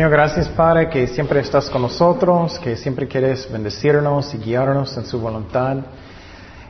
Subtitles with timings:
[0.00, 5.04] Señor, gracias Padre que siempre estás con nosotros, que siempre quieres bendecirnos y guiarnos en
[5.04, 5.76] su voluntad.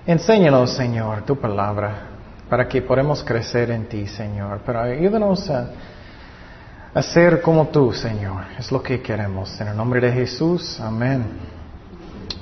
[0.05, 2.09] Enséñanos, Señor, tu palabra
[2.49, 4.63] para que podamos crecer en ti, Señor.
[4.67, 8.47] Pero ayúdanos a, ser como tú, Señor.
[8.59, 9.61] Es lo que queremos.
[9.61, 11.25] En el nombre de Jesús, amén.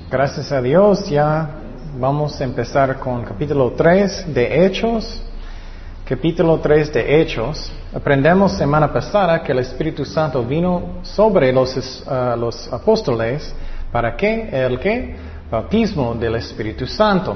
[0.09, 1.51] Gracias a Dios, ya
[1.99, 5.21] vamos a empezar con capítulo 3 de Hechos.
[6.09, 7.71] Capítulo 3 de Hechos.
[7.93, 13.53] Aprendemos semana pasada que el Espíritu Santo vino sobre los, uh, los apóstoles.
[13.91, 14.49] ¿Para qué?
[14.51, 15.15] ¿El qué?
[15.51, 17.35] Bautismo del Espíritu Santo.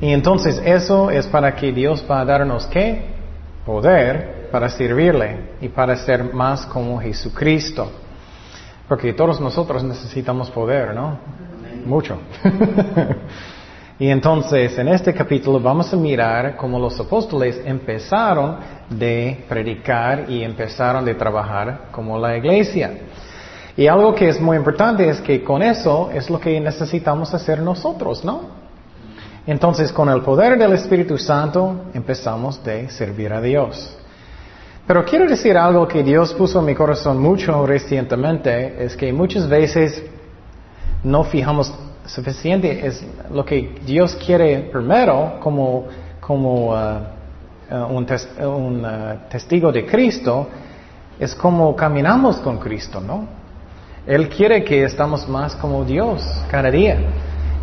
[0.00, 3.04] Y entonces eso es para que Dios va a darnos qué?
[3.64, 7.88] Poder para servirle y para ser más como Jesucristo.
[8.88, 11.20] Porque todos nosotros necesitamos poder, ¿no?
[11.86, 12.18] Mucho.
[14.02, 18.56] y entonces en este capítulo vamos a mirar cómo los apóstoles empezaron
[18.90, 22.98] de predicar y empezaron de trabajar como la iglesia.
[23.76, 27.60] Y algo que es muy importante es que con eso es lo que necesitamos hacer
[27.60, 28.40] nosotros, ¿no?
[29.46, 33.96] Entonces, con el poder del Espíritu Santo empezamos de servir a Dios.
[34.84, 39.48] Pero quiero decir algo que Dios puso en mi corazón mucho recientemente, es que muchas
[39.48, 40.02] veces
[41.04, 41.72] no fijamos
[42.06, 45.86] suficiente, es lo que Dios quiere primero como,
[46.20, 46.98] como uh,
[47.70, 48.06] uh, un,
[48.46, 50.48] un uh, testigo de Cristo,
[51.18, 53.26] es como caminamos con Cristo, ¿no?
[54.06, 56.98] Él quiere que estamos más como Dios cada día.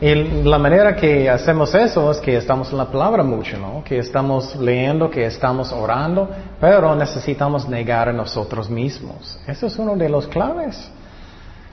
[0.02, 3.84] Y la manera que hacemos eso es que estamos en la palabra mucho, ¿no?
[3.84, 6.30] Que estamos leyendo, que estamos orando,
[6.62, 9.38] pero necesitamos negar a nosotros mismos.
[9.46, 10.90] Eso es uno de los claves.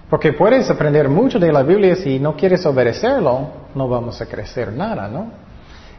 [0.08, 4.72] Porque puedes aprender mucho de la Biblia si no quieres obedecerlo, no vamos a crecer
[4.72, 5.30] nada, ¿no?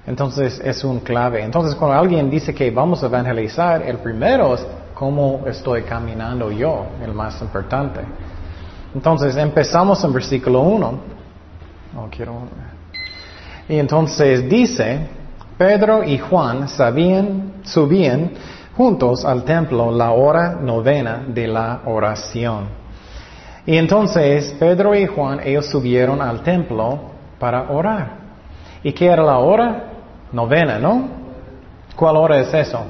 [0.05, 1.43] Entonces es un clave.
[1.43, 6.85] Entonces cuando alguien dice que vamos a evangelizar, el primero es cómo estoy caminando yo,
[7.03, 7.99] el más importante.
[8.95, 10.99] Entonces empezamos en versículo 1.
[11.93, 12.43] No quiero.
[13.67, 15.07] Y entonces dice,
[15.57, 18.31] Pedro y Juan sabían, subían
[18.77, 22.86] juntos al templo la hora novena de la oración.
[23.67, 28.11] Y entonces Pedro y Juan, ellos subieron al templo para orar.
[28.81, 29.83] ¿Y qué era la hora?
[30.31, 31.09] Novena, ¿no?
[31.95, 32.85] ¿Cuál hora es eso?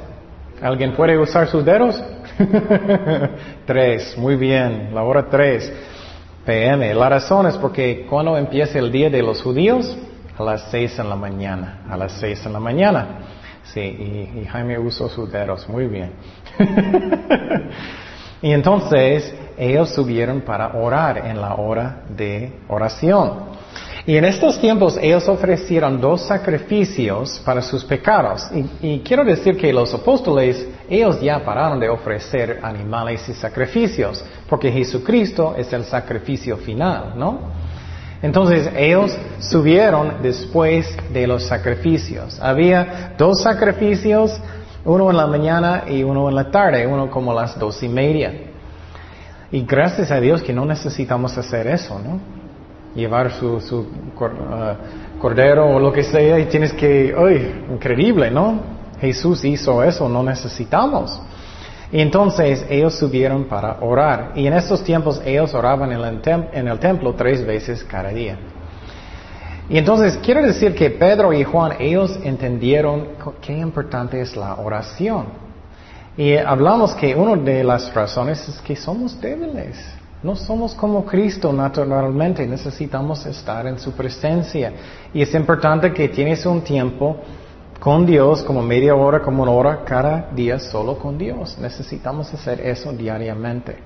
[0.62, 2.02] ¿Alguien puede usar sus dedos?
[3.66, 5.74] tres, muy bien, la hora tres.
[6.46, 6.94] PM.
[6.94, 9.98] La razón es porque cuando empieza el día de los judíos,
[10.38, 13.08] a las seis en la mañana, a las seis en la mañana.
[13.64, 16.14] Sí, y, Jaime usó sus dedos, muy bien.
[18.42, 23.58] y entonces ellos subieron para orar en la hora de oración.
[24.06, 28.48] Y en estos tiempos ellos ofrecieron dos sacrificios para sus pecados.
[28.82, 34.72] Y, quiero decir que los apóstoles, ellos ya pararon de ofrecer animales y sacrificios, porque
[34.72, 37.52] Jesucristo es el sacrificio final, ¿no?
[38.22, 42.40] Entonces ellos subieron después de los sacrificios.
[42.42, 44.40] Había dos sacrificios,
[44.86, 48.34] uno en la mañana y uno en la tarde, uno como las dos y media.
[49.52, 52.20] Y gracias a Dios que no necesitamos hacer eso, ¿no?
[52.98, 57.66] llevar su, su uh, cordero o lo que sea y tienes que, ¡ay!
[57.72, 58.60] Increíble, ¿no?
[59.00, 61.22] Jesús hizo eso, no necesitamos.
[61.92, 64.34] Y entonces ellos subieron para orar.
[64.36, 66.22] Y en estos tiempos ellos oraban en el,
[66.52, 68.38] en el templo tres veces cada día.
[69.70, 73.10] Y entonces quiero decir que Pedro y Juan, ellos entendieron
[73.42, 75.47] qué importante es la oración.
[76.18, 79.78] Y hablamos que una de las razones es que somos débiles.
[80.24, 84.74] No somos como Cristo naturalmente, necesitamos estar en su presencia.
[85.14, 87.18] Y es importante que tienes un tiempo
[87.80, 91.56] con Dios, como media hora, como una hora, cada día solo con Dios.
[91.60, 93.78] Necesitamos hacer eso diariamente.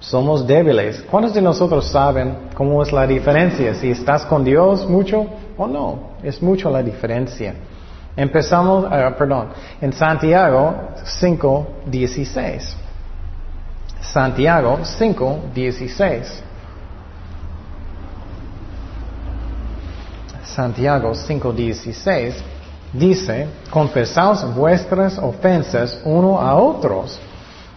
[0.00, 1.04] Somos débiles.
[1.10, 3.74] ¿Cuántos de nosotros saben cómo es la diferencia?
[3.74, 5.26] Si estás con Dios mucho
[5.58, 6.12] o no.
[6.22, 7.54] Es mucho la diferencia.
[8.18, 9.50] Empezamos, uh, perdón,
[9.80, 10.74] en Santiago
[11.04, 12.76] 5, 16.
[14.00, 16.42] Santiago 5, 16.
[20.42, 22.44] Santiago 5, 16
[22.92, 27.20] dice, confesaos vuestras ofensas uno a otros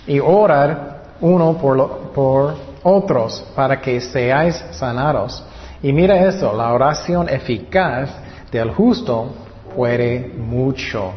[0.07, 5.43] y orar uno por, por otros para que seáis sanados.
[5.83, 8.09] Y mira eso, la oración eficaz
[8.51, 9.40] del justo
[9.75, 11.13] puede mucho.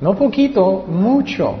[0.00, 1.56] No poquito, mucho.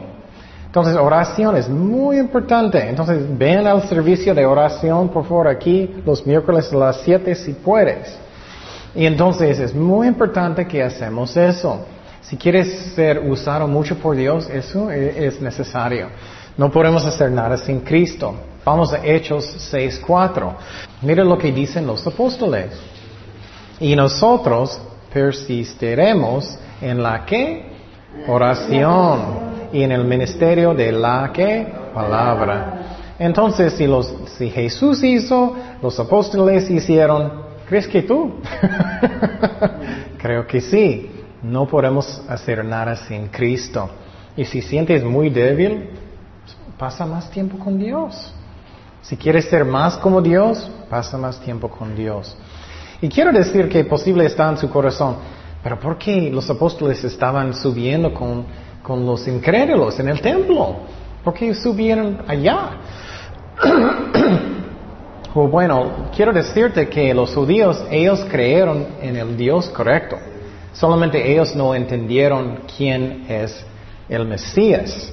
[0.66, 2.88] Entonces, oración es muy importante.
[2.88, 7.52] Entonces, ven al servicio de oración, por favor, aquí los miércoles a las 7 si
[7.52, 8.18] puedes.
[8.94, 11.84] Y entonces es muy importante que hacemos eso.
[12.22, 16.08] Si quieres ser usado mucho por Dios, eso es necesario.
[16.56, 18.34] No podemos hacer nada sin Cristo.
[18.64, 20.54] Vamos a Hechos 6.4.
[21.02, 22.70] Mira lo que dicen los apóstoles.
[23.80, 24.80] Y nosotros
[25.14, 27.72] persistiremos en la que?
[28.26, 29.54] Oración.
[29.72, 31.72] Y en el ministerio de la que?
[31.94, 33.14] Palabra.
[33.18, 38.34] Entonces, si, los, si Jesús hizo, los apóstoles hicieron, ¿crees que tú?
[40.18, 41.10] Creo que sí.
[41.42, 43.88] No podemos hacer nada sin Cristo.
[44.36, 45.90] Y si sientes muy débil,
[46.76, 48.34] pasa más tiempo con Dios.
[49.02, 52.36] Si quieres ser más como Dios, pasa más tiempo con Dios.
[53.00, 55.16] Y quiero decir que posible está en su corazón,
[55.62, 58.46] pero ¿por qué los apóstoles estaban subiendo con,
[58.82, 60.76] con los incrédulos en el templo?
[61.22, 62.70] ¿Por qué subieron allá?
[65.34, 70.16] bueno, quiero decirte que los judíos, ellos creyeron en el Dios correcto.
[70.72, 73.64] Solamente ellos no entendieron quién es
[74.08, 75.12] el Mesías.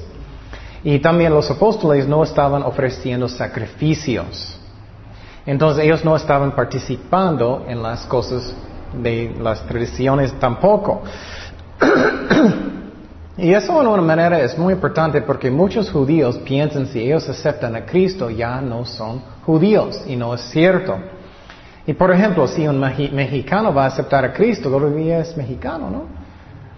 [0.84, 4.60] Y también los apóstoles no estaban ofreciendo sacrificios.
[5.46, 8.54] Entonces ellos no estaban participando en las cosas
[8.94, 11.02] de las tradiciones tampoco.
[13.38, 17.76] y eso de una manera es muy importante porque muchos judíos piensan si ellos aceptan
[17.76, 20.98] a Cristo ya no son judíos y no es cierto.
[21.88, 26.22] Y por ejemplo, si un mexicano va a aceptar a Cristo, todavía es mexicano, ¿no?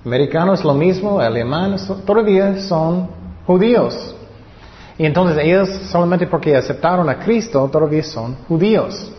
[0.05, 1.75] Americano es lo mismo, alemán,
[2.05, 3.09] todavía son
[3.45, 4.15] judíos.
[4.97, 9.11] Y entonces ellos solamente porque aceptaron a Cristo todavía son judíos.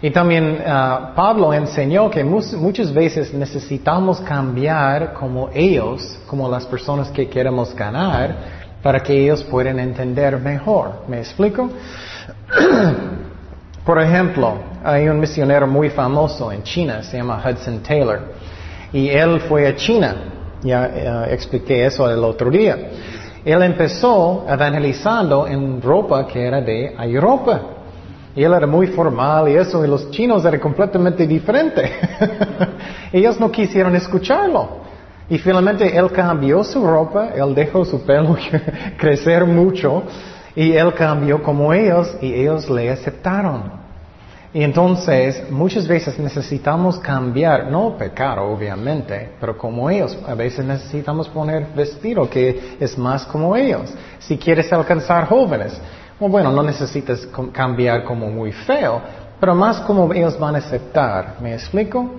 [0.00, 7.10] Y también ah, Pablo enseñó que muchas veces necesitamos cambiar como ellos, como las personas
[7.10, 8.36] que queremos ganar,
[8.82, 11.04] para que ellos puedan entender mejor.
[11.08, 11.70] ¿Me explico?
[13.86, 14.54] Por ejemplo,
[14.84, 18.20] hay un misionero muy famoso en China, se llama Hudson Taylor,
[18.92, 20.16] y él fue a China.
[20.62, 22.76] Ya ah, expliqué eso el otro día.
[23.44, 27.60] Él empezó evangelizando en ropa que era de Europa.
[28.36, 31.88] Y él era muy formal y eso, y los chinos eran completamente diferentes.
[33.12, 34.84] Ellos no quisieron escucharlo.
[35.28, 38.36] Y finalmente él cambió su ropa, él dejó su pelo
[38.98, 40.02] crecer mucho
[40.54, 43.83] y él cambió como ellos y ellos le aceptaron.
[44.54, 51.28] Y entonces, muchas veces necesitamos cambiar, no pecar obviamente, pero como ellos, a veces necesitamos
[51.28, 53.92] poner vestido que es más como ellos.
[54.20, 55.76] Si quieres alcanzar jóvenes,
[56.20, 59.02] bueno, no necesitas cambiar como muy feo,
[59.40, 61.34] pero más como ellos van a aceptar.
[61.40, 62.12] ¿Me explico?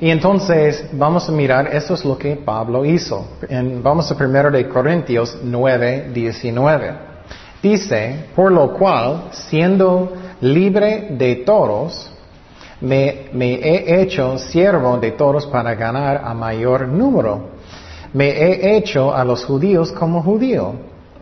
[0.00, 3.26] Y entonces vamos a mirar, eso es lo que Pablo hizo.
[3.82, 7.08] vamos a primero de Corintios 9, 19.
[7.62, 12.10] Dice, por lo cual, siendo libre de toros,
[12.80, 17.50] me, he hecho siervo de toros para ganar a mayor número.
[18.12, 20.74] Me he hecho a los judíos como judío.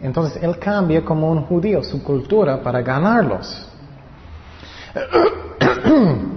[0.02, 3.66] Entonces él cambia como un judío su cultura para ganarlos.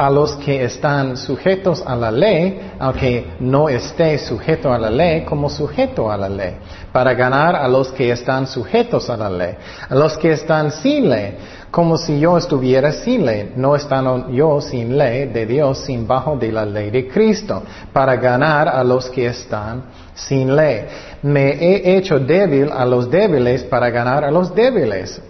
[0.00, 5.26] a los que están sujetos a la ley, aunque no esté sujeto a la ley,
[5.26, 6.54] como sujeto a la ley,
[6.90, 9.56] para ganar a los que están sujetos a la ley,
[9.90, 11.36] a los que están sin ley,
[11.70, 16.34] como si yo estuviera sin ley, no estando yo sin ley de Dios, sin bajo
[16.34, 19.82] de la ley de Cristo, para ganar a los que están
[20.14, 20.86] sin ley.
[21.20, 25.20] Me he hecho débil a los débiles para ganar a los débiles.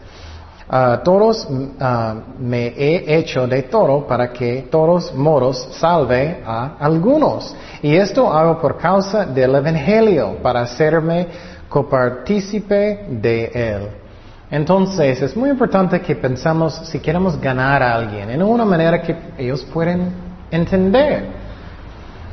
[0.72, 1.48] Uh, toros
[2.38, 7.56] me he hecho de toro para que todos moros salve a algunos.
[7.82, 11.26] Y esto hago por causa del Evangelio, para hacerme
[11.68, 13.88] copartícipe de él.
[14.48, 19.16] Entonces, es muy importante que pensamos si queremos ganar a alguien en una manera que
[19.38, 20.12] ellos pueden
[20.52, 21.24] entender.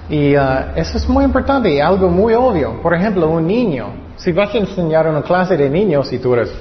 [0.10, 2.82] Y uh, eso es muy importante y algo muy obvio.
[2.84, 3.88] Por ejemplo, un niño.
[4.16, 6.52] Si vas a enseñar una clase de niños y tú eres,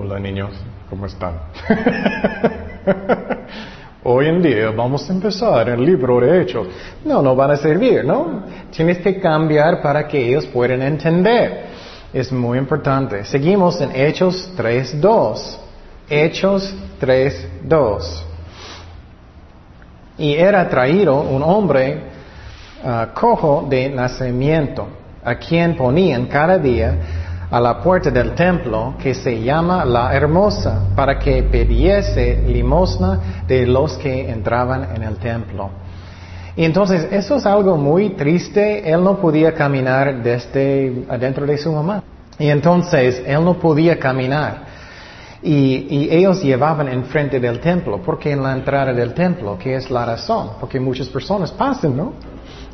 [0.00, 0.50] hola niños,
[0.88, 1.34] ¿Cómo están?
[4.02, 6.68] Hoy en día vamos a empezar el libro de Hechos.
[7.04, 8.44] No, no van a servir, ¿no?
[8.74, 11.66] Tienes que cambiar para que ellos puedan entender.
[12.14, 13.26] Es muy importante.
[13.26, 15.58] Seguimos en Hechos 3.2.
[16.08, 18.22] Hechos 3.2.
[20.16, 22.00] Y era traído un hombre
[22.82, 24.88] ah, cojo de nacimiento,
[25.22, 27.19] a quien ponían cada día
[27.50, 33.66] a la puerta del templo que se llama la hermosa para que pidiese limosna de
[33.66, 35.70] los que entraban en el templo.
[36.56, 38.88] Y entonces eso es algo muy triste.
[38.88, 42.02] Él no podía caminar desde adentro de su mamá.
[42.38, 44.70] Y entonces él no podía caminar.
[45.42, 50.04] Y, ellos llevaban enfrente del templo, porque en la entrada del templo, ¿qué es la
[50.04, 50.50] razón?
[50.60, 52.12] Porque muchas personas pasan, ¿no?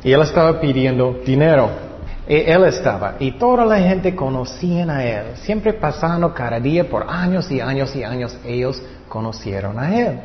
[0.03, 1.86] Y él estaba pidiendo dinero.
[2.27, 5.35] E- Él estaba y toda la gente conocían a Él.
[5.35, 10.19] Siempre pasando cada día por años y años y años, ellos conocieron a Él.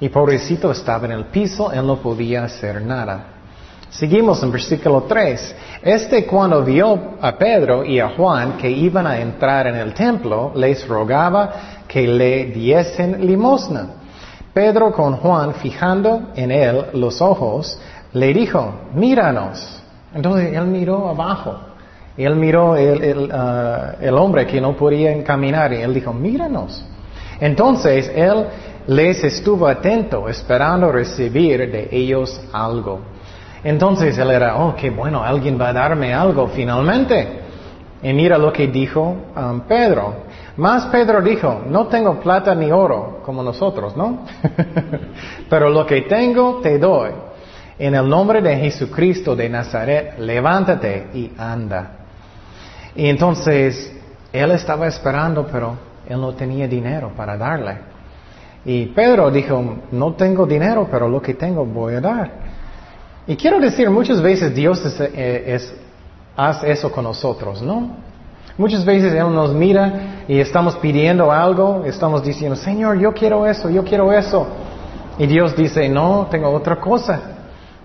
[0.00, 3.26] Y pobrecito estaba en el piso, Él no podía hacer nada.
[3.90, 5.56] Seguimos en versículo 3.
[5.82, 10.52] Este cuando vio a Pedro y a Juan que iban a entrar en el templo,
[10.54, 11.52] les rogaba
[11.88, 13.88] que le diesen limosna.
[14.54, 17.78] Pedro con Juan, fijando en él los ojos,
[18.12, 19.79] le dijo, míranos.
[20.14, 21.60] Entonces él miró abajo.
[22.16, 26.84] Él miró el, el, ah, hombre que no podía caminar y él dijo, míranos.
[27.40, 28.46] Entonces él
[28.86, 33.00] les estuvo atento, esperando recibir de ellos algo.
[33.62, 37.40] Entonces él era, oh, qué bueno, alguien va a darme algo finalmente.
[38.02, 40.14] Y mira lo que dijo um, Pedro.
[40.56, 44.24] Más Pedro dijo, no tengo plata ni oro como nosotros, ¿no?
[45.48, 47.10] Pero lo que tengo te doy.
[47.80, 51.92] En el nombre de Jesucristo de Nazaret, levántate y anda.
[52.94, 53.90] Y entonces
[54.30, 57.78] él estaba esperando, pero él no tenía dinero para darle.
[58.66, 62.30] Y Pedro dijo, no tengo dinero, pero lo que tengo voy a dar.
[63.26, 65.58] Y quiero decir, muchas veces Dios eh,
[66.36, 67.96] hace eso con nosotros, ¿no?
[68.58, 73.70] Muchas veces Él nos mira y estamos pidiendo algo, estamos diciendo, Señor, yo quiero eso,
[73.70, 74.46] yo quiero eso.
[75.18, 77.38] Y Dios dice, no, tengo otra cosa.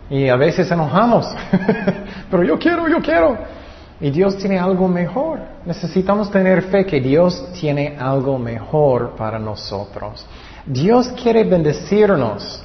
[0.09, 1.27] Y a veces enojamos,
[2.29, 3.37] pero yo quiero, yo quiero.
[3.99, 5.39] Y Dios tiene algo mejor.
[5.65, 10.25] Necesitamos tener fe que Dios tiene algo mejor para nosotros.
[10.65, 12.61] Dios quiere bendecirnos.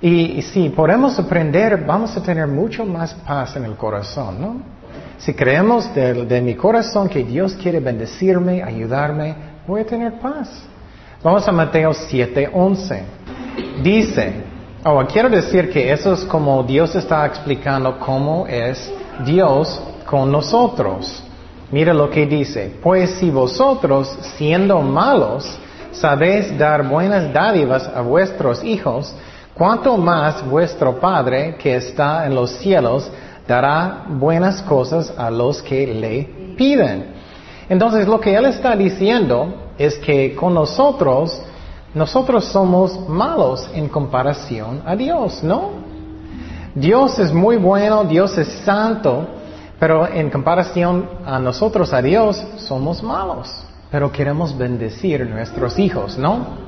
[0.00, 4.56] Y, si podemos aprender, vamos a tener mucho más paz en el corazón, ¿no?
[5.16, 9.34] Si creemos de, de mi corazón que Dios quiere bendecirme, ayudarme,
[9.66, 10.50] voy a tener paz.
[11.22, 13.00] Vamos a Mateo 7:11.
[13.82, 14.34] Dice,
[14.84, 18.92] oh, quiero decir que eso es como Dios está explicando cómo es
[19.24, 21.22] Dios con nosotros.
[21.70, 25.58] Mira lo que dice, pues si vosotros, siendo malos,
[25.90, 29.14] sabéis dar buenas dádivas a vuestros hijos,
[29.54, 33.10] cuánto más vuestro Padre que está en los cielos
[33.48, 37.14] dará buenas cosas a los que le piden.
[37.68, 41.42] Entonces lo que él está diciendo es que con nosotros,
[41.94, 45.70] nosotros somos malos en comparación a Dios, ¿no?
[46.74, 49.28] Dios es muy bueno, Dios es santo,
[49.78, 53.64] pero en comparación a nosotros, a Dios, somos malos.
[53.92, 56.64] Pero queremos bendecir a nuestros hijos, ¿no?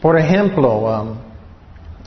[0.00, 1.10] Por ejemplo, um,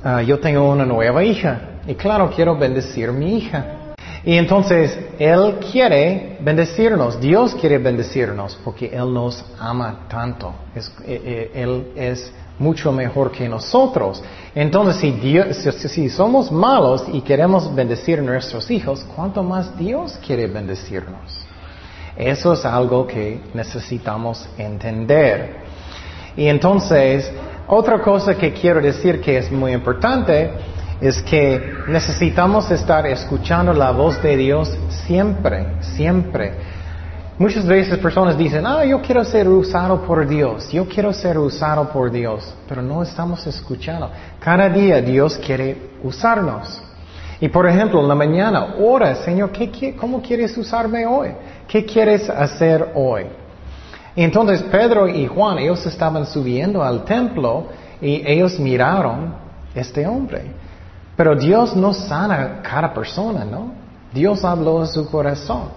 [0.04, 3.66] uh, yo tengo una nueva hija y claro, quiero bendecir a mi hija.
[4.26, 10.52] Y entonces Él quiere bendecirnos, Dios quiere bendecirnos porque Él nos ama tanto.
[10.76, 14.24] Eh, eh, él es mucho mejor que nosotros.
[14.56, 20.18] Entonces, si, Dios, si, somos malos y queremos bendecir a nuestros hijos, ¿cuánto más Dios
[20.26, 21.46] quiere bendecirnos?
[22.18, 25.58] Eso es algo que necesitamos entender.
[26.36, 27.30] Y entonces,
[27.68, 30.52] otra cosa que quiero decir que es muy importante
[31.02, 36.54] es que necesitamos estar escuchando la voz de Dios siempre, siempre.
[37.38, 41.90] Muchas veces personas dicen, ah, yo quiero ser usado por Dios, yo quiero ser usado
[41.90, 44.10] por Dios, pero no estamos escuchando.
[44.40, 46.82] Cada día Dios quiere usarnos.
[47.42, 51.30] Y por ejemplo, en la mañana, ora, Señor, ¿qué, ¿cómo quieres usarme hoy?
[51.68, 53.26] ¿Qué quieres hacer hoy?
[54.16, 57.68] Entonces Pedro y Juan, ellos estaban subiendo al templo
[58.02, 59.36] y ellos miraron
[59.74, 60.65] este hombre.
[61.16, 63.72] Pero Dios no sana cada persona, ¿no?
[64.14, 65.70] Dios habló en su corazón.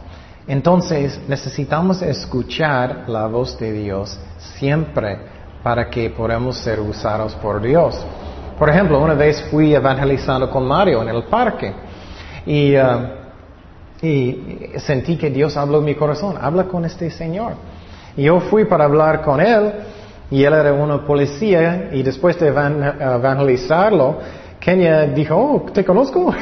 [0.46, 5.18] Entonces necesitamos escuchar la voz de Dios siempre
[5.62, 7.98] para que podamos ser usados por Dios.
[8.58, 11.72] Por ejemplo, una vez fui evangelizando con Mario en el parque
[12.46, 13.08] y, uh,
[14.02, 17.52] y sentí que Dios habló en mi corazón, habla con este Señor.
[18.16, 19.72] Y yo fui para hablar con él
[20.30, 24.18] y él era una policía y después de evangelizarlo,
[24.60, 26.34] Kenia dijo, oh, te conozco.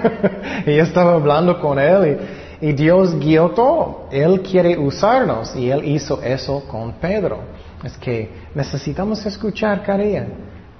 [0.66, 2.18] y estaba hablando con él
[2.60, 4.08] y, Dios guió todo.
[4.10, 7.40] Él quiere usarnos y él hizo eso con Pedro.
[7.82, 10.04] Es que necesitamos escuchar cada.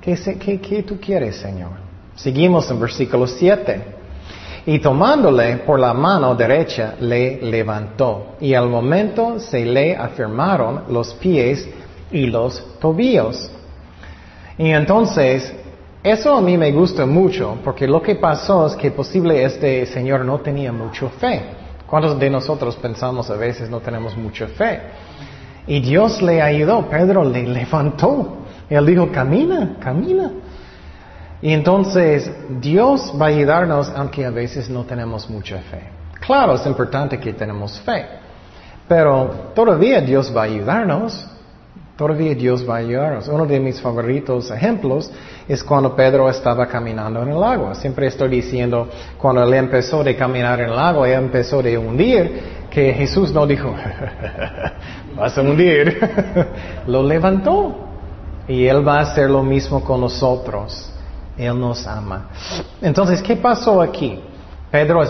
[0.00, 1.72] ¿Qué, qué, qué tú quieres, Señor?
[2.14, 3.82] Seguimos en versículo 7.
[4.66, 8.36] Y tomándole por la mano derecha, le levantó.
[8.40, 11.68] Y al momento se le afirmaron los pies
[12.10, 13.50] y los tobillos.
[14.56, 15.52] Y entonces
[16.04, 20.22] eso a mí me gusta mucho, porque lo que pasó es que posible este señor
[20.22, 21.42] no tenía mucha fe.
[21.86, 24.82] ¿Cuántos de nosotros pensamos a veces no tenemos mucha fe?
[25.66, 28.36] Y Dios le ayudó, Pedro le levantó.
[28.68, 30.30] Él dijo, camina, camina.
[31.40, 32.30] Y entonces
[32.60, 35.88] Dios va a ayudarnos aunque a veces no tenemos mucha fe.
[36.20, 38.06] Claro, es importante que tenemos fe,
[38.86, 41.26] pero todavía Dios va a ayudarnos.
[41.96, 43.28] Todavía Dios va a ayudarnos.
[43.28, 45.10] Uno de mis favoritos ejemplos
[45.46, 47.74] es cuando Pedro estaba caminando en el agua.
[47.76, 52.64] Siempre estoy diciendo, cuando él empezó de caminar en el agua, él empezó de hundir,
[52.68, 53.72] que Jesús no dijo,
[55.16, 56.00] vas a hundir.
[56.88, 57.84] lo levantó.
[58.48, 60.90] Y Él va a hacer lo mismo con nosotros.
[61.36, 62.28] Él nos ama.
[62.82, 64.20] Entonces, ¿qué pasó aquí?
[64.70, 65.02] Pedro,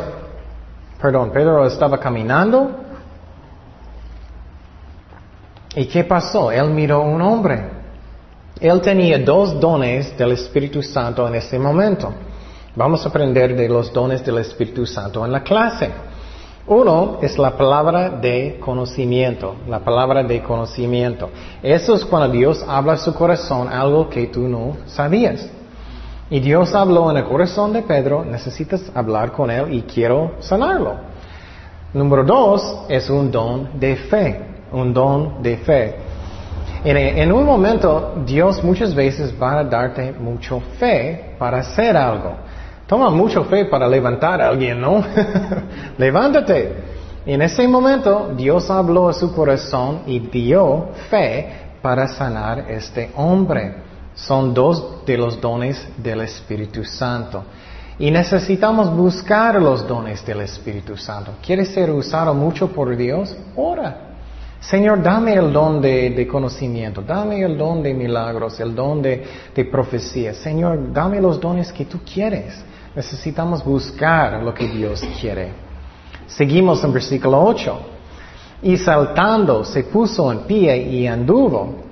[1.00, 2.83] perdón, Pedro estaba caminando.
[5.76, 6.52] ¿Y qué pasó?
[6.52, 7.64] Él miró a un hombre.
[8.60, 12.12] Él tenía dos dones del Espíritu Santo en ese momento.
[12.76, 15.90] Vamos a aprender de los dones del Espíritu Santo en la clase.
[16.66, 21.28] Uno es la palabra de conocimiento, la palabra de conocimiento.
[21.62, 25.46] Eso es cuando Dios habla a su corazón algo que tú no sabías.
[26.30, 30.94] Y Dios habló en el corazón de Pedro, necesitas hablar con él y quiero sanarlo.
[31.92, 35.94] Número dos es un don de fe, un don de fe.
[36.84, 42.34] En, un momento Dios muchas veces va a darte mucho fe para hacer algo.
[42.86, 45.02] Toma mucho fe para levantar a alguien, ¿no?
[45.98, 46.94] Levántate.
[47.24, 51.48] En ese momento Dios habló a su corazón y dio fe
[51.80, 53.76] para sanar este hombre.
[54.14, 57.44] Son dos de los dones del Espíritu Santo.
[57.98, 61.32] Y necesitamos buscar los dones del Espíritu Santo.
[61.44, 63.34] ¿Quieres ser usado mucho por Dios?
[63.56, 64.13] Ora.
[64.68, 69.22] Señor, dame el don de, conocimiento, dame el don de milagros, el don de,
[69.70, 70.32] profecía.
[70.32, 72.64] Señor, dame los dones que tú quieres.
[72.96, 75.52] Necesitamos buscar lo que Dios quiere.
[76.26, 77.78] Seguimos en versículo 8.
[78.62, 81.82] Y saltando se puso en pie y anduvo.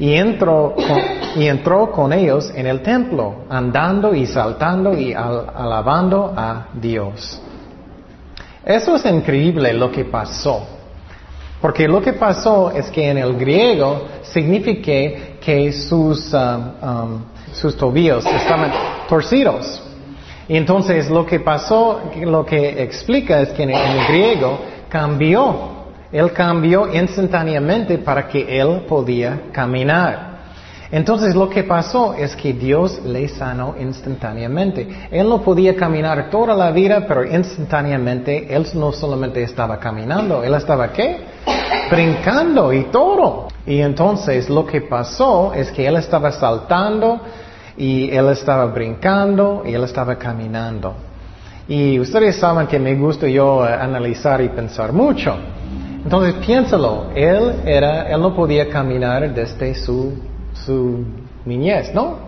[0.00, 6.34] Y entró, con, y entró con ellos en el templo, andando y saltando y alabando
[6.36, 7.40] a Dios.
[8.64, 10.75] Eso es increíble lo que pasó.
[11.66, 17.24] Porque lo que pasó es que en el griego significa que sus, um, um,
[17.54, 18.70] sus tobillos estaban
[19.08, 19.82] torcidos.
[20.46, 25.88] Y entonces lo que pasó, lo que explica es que en el griego cambió.
[26.12, 30.36] Él cambió instantáneamente para que él podía caminar.
[30.92, 35.08] Entonces lo que pasó es que Dios le sanó instantáneamente.
[35.10, 40.54] Él no podía caminar toda la vida, pero instantáneamente él no solamente estaba caminando, él
[40.54, 41.34] estaba qué?
[41.90, 43.48] Brincando y todo.
[43.66, 47.20] Y entonces lo que pasó es que él estaba saltando,
[47.76, 50.94] y él estaba brincando y él estaba caminando.
[51.68, 55.36] Y ustedes saben que me gusta yo eh, analizar y pensar mucho.
[56.02, 60.14] Entonces piénsalo, él era, él no podía caminar desde su,
[60.64, 61.04] su
[61.44, 62.18] niñez, ¿no?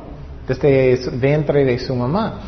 [0.47, 2.41] Desde el vientre de su mamá.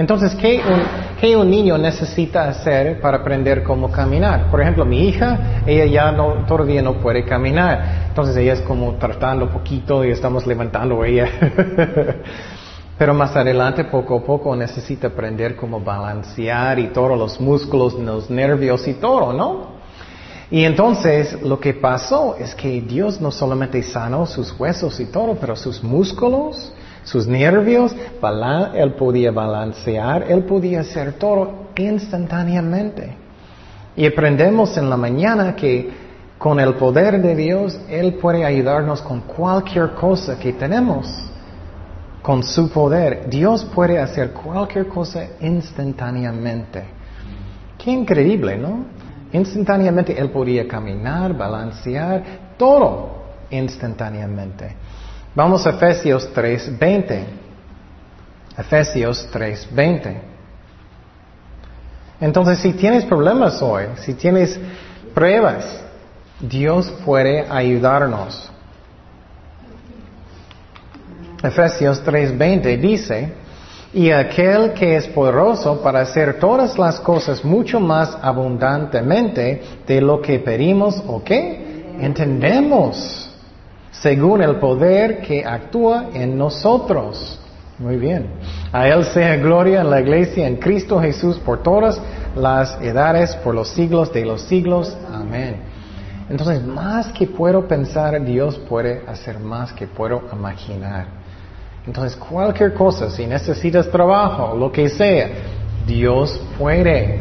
[0.00, 4.50] Entonces, ¿qué un, un, niño necesita hacer para aprender cómo caminar?
[4.50, 8.06] Por ejemplo, mi hija, ella ya no, todavía no puede caminar.
[8.08, 11.28] Entonces ella es como tratando poquito y estamos levantando ella.
[12.98, 18.30] Pero más adelante, poco a poco, necesita aprender cómo balancear y todos los músculos, los
[18.30, 19.80] nervios y todo, ¿no?
[20.50, 25.34] Y entonces lo que pasó es que Dios no solamente sanó sus huesos y todo,
[25.34, 27.94] pero sus músculos, sus nervios,
[28.74, 33.14] él podía balancear, él podía hacer todo instantáneamente.
[33.96, 35.90] Y aprendemos en la mañana que
[36.38, 41.06] con el poder de Dios, Él puede ayudarnos con cualquier cosa que tenemos.
[42.22, 46.84] Con su poder, Dios puede hacer cualquier cosa instantáneamente.
[47.76, 48.86] Qué increíble, ¿no?
[49.32, 52.22] Instantáneamente Él podía caminar, balancear,
[52.56, 54.76] todo instantáneamente.
[55.34, 57.24] Vamos a Efesios 3:20.
[58.58, 60.20] Efesios 3:20.
[62.20, 64.58] Entonces, si tienes problemas hoy, si tienes
[65.14, 65.82] pruebas,
[66.40, 68.50] Dios puede ayudarnos.
[71.42, 73.32] Efesios 3:20 dice,
[73.94, 80.20] y aquel que es poderoso para hacer todas las cosas mucho más abundantemente de lo
[80.20, 83.29] que pedimos o que entendemos
[84.02, 87.38] según el poder que actúa en nosotros.
[87.78, 88.26] Muy bien.
[88.72, 92.00] A Él sea gloria en la iglesia, en Cristo Jesús, por todas
[92.36, 94.96] las edades, por los siglos de los siglos.
[95.12, 95.56] Amén.
[96.28, 101.06] Entonces, más que puedo pensar, Dios puede hacer más que puedo imaginar.
[101.86, 105.28] Entonces, cualquier cosa, si necesitas trabajo, lo que sea,
[105.86, 107.20] Dios puede.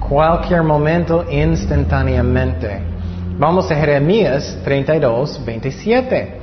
[0.00, 2.95] Cualquier momento, instantáneamente.
[3.38, 6.40] Vamos a Jeremías 32, 27.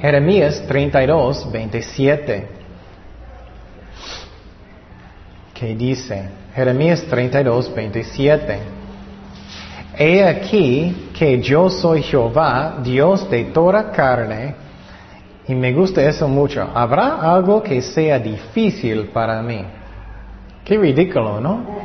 [0.00, 2.60] Jeremías 32, 27.
[5.60, 8.58] que dice, Jeremías 32, 27.
[9.98, 14.54] He aquí que yo soy Jehová, Dios de toda carne,
[15.46, 16.66] y me gusta eso mucho.
[16.74, 19.62] ¿Habrá algo que sea difícil para mí?
[20.64, 21.79] Qué ridículo, ¿no?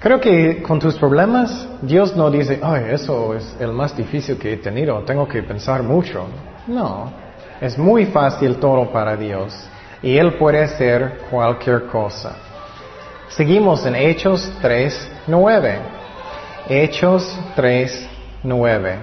[0.00, 4.54] Creo que con tus problemas, Dios no dice, ay, eso es el más difícil que
[4.54, 6.26] he tenido, tengo que pensar mucho.
[6.66, 7.12] No,
[7.60, 9.54] es muy fácil todo para Dios
[10.02, 12.34] y Él puede hacer cualquier cosa.
[13.28, 15.78] Seguimos en Hechos 3, 9.
[16.70, 18.08] Hechos 3,
[18.42, 18.94] 9.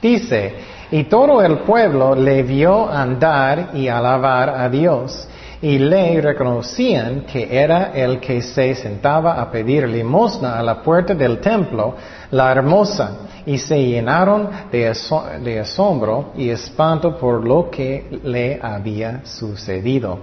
[0.00, 0.54] Dice,
[0.92, 5.28] y todo el pueblo le vio andar y alabar a Dios,
[5.62, 11.14] y le reconocían que era el que se sentaba a pedir limosna a la puerta
[11.14, 11.94] del templo,
[12.32, 20.18] la hermosa, y se llenaron de, asombro y espanto por lo que le había sucedido.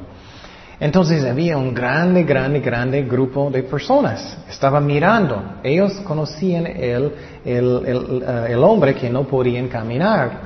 [0.78, 4.38] Entonces había un grande, grande, grande grupo de personas.
[4.50, 5.56] Estaban mirando.
[5.64, 10.42] Ellos conocían el, el, uh, el, hombre que no podían caminar.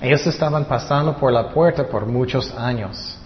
[0.00, 3.17] Ellos estaban pasando por la puerta por muchos años.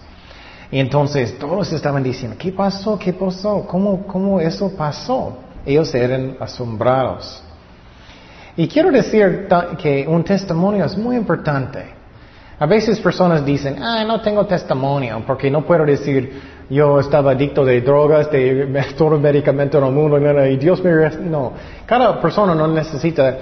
[0.73, 2.97] Y entonces todos estaban diciendo, ¿qué pasó?
[2.97, 3.63] ¿Qué pasó?
[3.67, 5.37] ¿Cómo, cómo eso pasó?
[5.63, 7.43] Ellos eran asombrados.
[8.57, 11.85] Y quiero decir que un testimonio es muy importante.
[12.57, 17.63] A veces personas dicen, ah, no tengo testimonio porque no puedo decir, yo estaba adicto
[17.63, 20.91] de drogas, de todo medicamento en el mundo, y Dios me...
[21.19, 21.53] No,
[21.85, 23.37] cada persona no necesita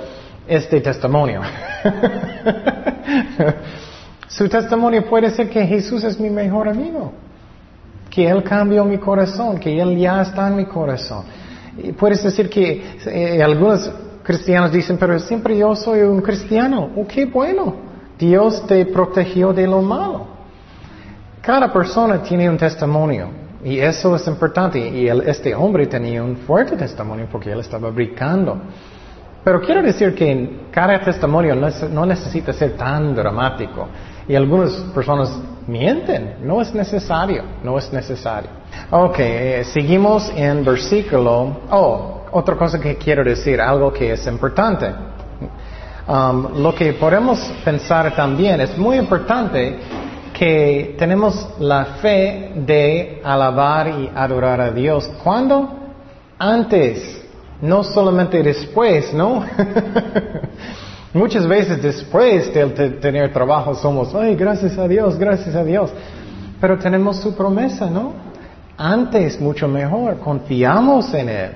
[0.45, 1.39] este testimonio.
[4.31, 7.11] Su testimonio puede ser que Jesús es mi mejor amigo,
[8.09, 11.25] que Él cambió mi corazón, que Él ya está en mi corazón.
[11.77, 13.91] Y puedes decir que eh, algunos
[14.23, 16.91] cristianos dicen, pero siempre yo soy un cristiano.
[16.95, 17.75] Oh, qué bueno.
[18.17, 20.27] Dios te protegió de lo malo.
[21.41, 23.27] Cada persona tiene un testimonio
[23.65, 24.79] y eso es importante.
[24.79, 28.61] Y este hombre tenía un fuerte testimonio porque él estaba brincando.
[29.43, 33.87] Pero quiero decir que cada testimonio no, necesita ser tan dramático.
[34.27, 35.31] Y algunas personas
[35.67, 36.35] mienten.
[36.41, 37.43] No es necesario.
[37.63, 38.49] No es necesario.
[38.91, 41.61] Ok, eh, seguimos en versículo.
[41.69, 44.91] Oh, otra cosa que quiero decir, algo que es importante.
[46.07, 49.79] Um, lo que podemos pensar también es muy importante
[50.33, 55.09] que tenemos la fe de alabar y adorar a Dios.
[55.23, 55.69] ¿Cuándo?
[56.39, 57.21] Antes,
[57.61, 59.45] no solamente después, ¿no?
[61.13, 65.91] Muchas veces después de tener trabajo somos, ay, gracias a Dios, gracias a Dios.
[66.61, 68.13] Pero tenemos su promesa, ¿no?
[68.77, 71.51] Antes, mucho mejor, confiamos en Él.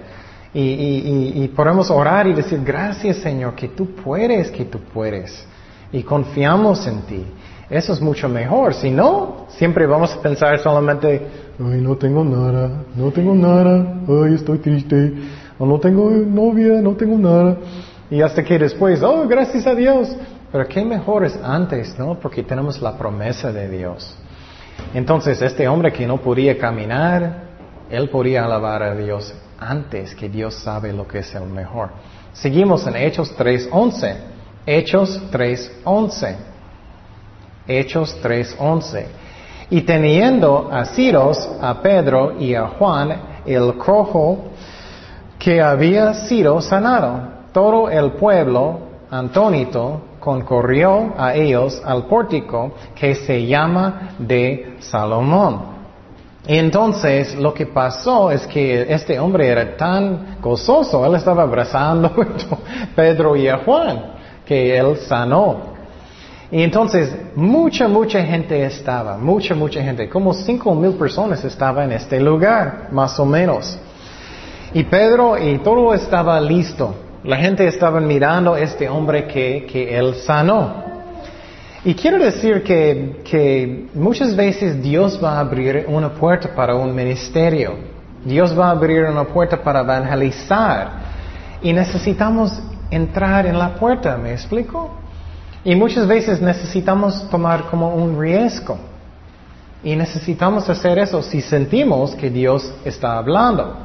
[0.57, 5.45] Y, podemos orar y decir, gracias Señor, que tú puedes, que tú puedes.
[5.91, 7.25] Y confiamos en ti.
[7.69, 8.73] Eso es mucho mejor.
[8.73, 11.27] Si no, siempre vamos a pensar solamente,
[11.59, 15.13] ay, no tengo nada, no tengo nada, ay, estoy triste,
[15.57, 17.57] o no tengo novia, no tengo nada.
[18.09, 20.15] Y hasta que después, oh, gracias a Dios.
[20.51, 22.19] Pero qué mejor es antes, ¿no?
[22.19, 24.15] Porque tenemos la promesa de Dios.
[24.93, 27.43] Entonces, este hombre que no podía caminar,
[27.89, 31.89] él podía alabar a Dios antes que Dios sabe lo que es el mejor.
[32.33, 34.15] Seguimos en Hechos 3.11.
[34.65, 36.35] Hechos 3.11.
[37.67, 39.05] Hechos 3.11.
[39.71, 44.51] Y teniendo a Ciros, a Pedro y a Juan, el cojo
[45.39, 53.45] que había sido sanado, todo el pueblo antónito concurrió a ellos al pórtico que se
[53.45, 55.61] llama de Salomón.
[56.45, 62.07] Y entonces lo que pasó es que este hombre era tan gozoso, él estaba abrazando
[62.07, 62.57] a
[62.95, 64.03] Pedro y a Juan,
[64.45, 65.75] que él sanó.
[66.51, 71.93] Y entonces mucha, mucha gente estaba, mucha, mucha gente, como cinco mil personas estaba en
[71.93, 73.79] este lugar, más o menos.
[74.73, 77.04] Y Pedro y todo estaba listo.
[77.25, 80.85] La gente estaba mirando a este hombre que, que él sanó.
[81.83, 87.75] Y quiero decir que, muchas veces Dios va a abrir una puerta para un ministerio.
[88.23, 90.89] Dios va a abrir una puerta para evangelizar.
[91.61, 92.59] Y necesitamos
[92.89, 94.91] entrar en la puerta, ¿me explico?
[95.63, 98.77] Y muchas veces necesitamos tomar como un riesgo.
[99.83, 103.77] Y necesitamos hacer eso si sentimos que Dios está hablando.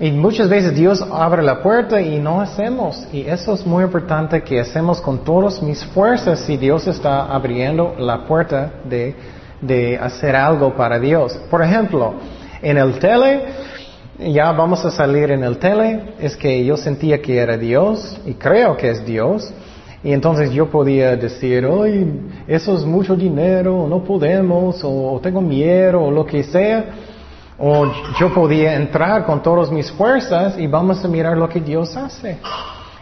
[0.00, 3.06] Y muchas veces Dios abre la puerta y no hacemos.
[3.12, 7.94] Y eso es muy importante que hacemos con todas mis fuerzas si Dios está abriendo
[7.98, 9.14] la puerta de,
[9.60, 11.38] de hacer algo para Dios.
[11.50, 12.14] Por ejemplo,
[12.62, 13.42] en el tele,
[14.18, 18.32] ya vamos a salir en el tele, es que yo sentía que era Dios y
[18.32, 19.52] creo que es Dios.
[20.02, 26.00] Y entonces yo podía decir, ay, eso es mucho dinero, no podemos, o tengo miedo,
[26.00, 26.86] o lo que sea.
[27.60, 27.86] O
[28.18, 32.38] yo podía entrar con todas mis fuerzas y vamos a mirar lo que Dios hace.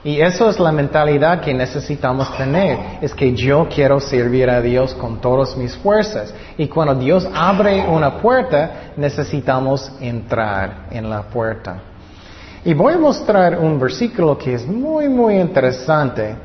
[0.04, 4.94] Y eso es la mentalidad que necesitamos tener, es que yo quiero servir a Dios
[4.94, 6.32] con todas mis fuerzas.
[6.56, 11.80] Y cuando Dios abre una puerta, necesitamos entrar en la puerta.
[12.64, 16.36] Y voy a mostrar un versículo que es muy, muy interesante.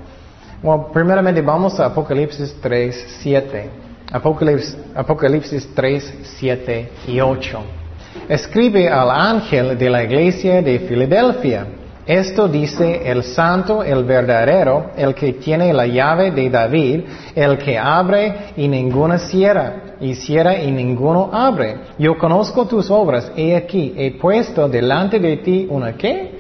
[0.62, 3.70] Bueno, primeramente vamos a Apocalipsis 3, 7.
[4.12, 7.83] Apocalipsis, Apocalipsis 3, 7 y 8.
[8.28, 11.68] Escribe al ángel de la iglesia de Filadelfia.
[12.06, 17.02] Esto dice el santo, el verdadero, el que tiene la llave de David,
[17.34, 21.78] el que abre y ninguno cierra, y cierra y ninguno abre.
[21.98, 26.40] Yo conozco tus obras, he aquí, he puesto delante de ti una qué?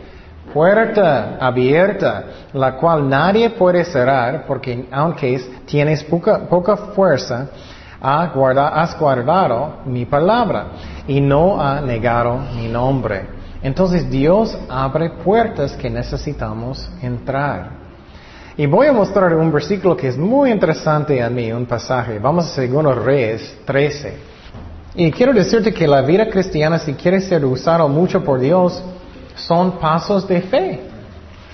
[0.53, 7.47] Puerta abierta, la cual nadie puede cerrar, porque aunque tienes poca, poca fuerza,
[8.03, 10.67] has guardado mi palabra
[11.07, 13.27] y no ha negado mi nombre.
[13.61, 17.81] Entonces Dios abre puertas que necesitamos entrar.
[18.57, 22.19] Y voy a mostrar un versículo que es muy interesante a mí, un pasaje.
[22.19, 24.33] Vamos a Segundo Reyes 13.
[24.95, 28.83] Y quiero decirte que la vida cristiana, si quiere ser usado mucho por Dios,
[29.35, 30.81] son pasos de fe.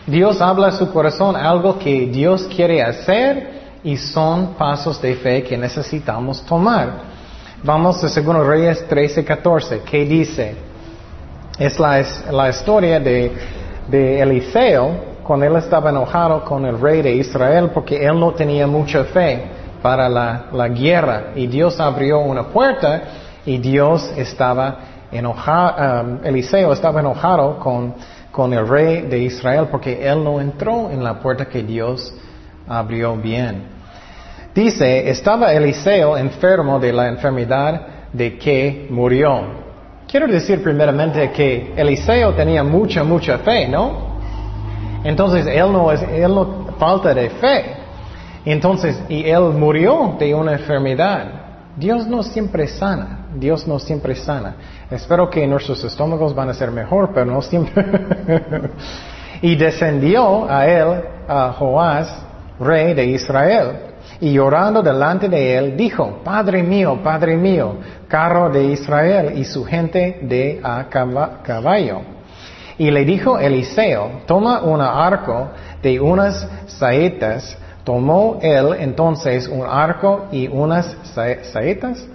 [0.08, 5.44] Dios habla a su corazón algo que Dios quiere hacer y son pasos de fe
[5.44, 7.20] que necesitamos tomar.
[7.64, 9.82] Vamos a Segundo Reyes 13, 14.
[9.82, 10.56] ¿Qué dice?
[11.58, 18.04] Es la, historia de, Eliseo cuando él estaba enojado con el rey de Israel porque
[18.06, 19.44] él no tenía mucha fe
[19.82, 23.02] para la, guerra y Dios abrió una puerta
[23.46, 24.78] y Dios estaba
[25.12, 27.94] enojado, um, Eliseo estaba enojado con,
[28.32, 32.29] con el rey de Israel porque él no entró en la puerta que Dios abrió
[33.22, 33.64] bien.
[34.54, 37.82] Dice, estaba Eliseo enfermo de la enfermedad
[38.14, 39.42] de que murió.
[40.08, 44.10] Quiero decir primeramente que Eliseo tenía mucha, mucha fe, ¿no?
[45.04, 47.76] Entonces él no es, él no falta de fe.
[48.46, 51.26] Entonces, y él murió de una enfermedad.
[51.76, 54.56] Dios no siempre sana, Dios no siempre sana.
[54.90, 57.86] Espero que nuestros estómagos van a ser mejor, pero no siempre.
[59.42, 62.26] y descendió a él, a Joás,
[62.60, 63.68] rey de Israel.
[64.22, 67.76] Y llorando delante de él, dijo, Padre mío, Padre mío,
[68.08, 70.88] carro de Israel y su gente de a
[71.44, 72.02] caballo.
[72.78, 75.50] Y le dijo Eliseo, toma un arco
[75.82, 77.58] de unas saetas.
[77.84, 80.96] Tomó él entonces un arco y unas
[81.52, 82.06] saetas.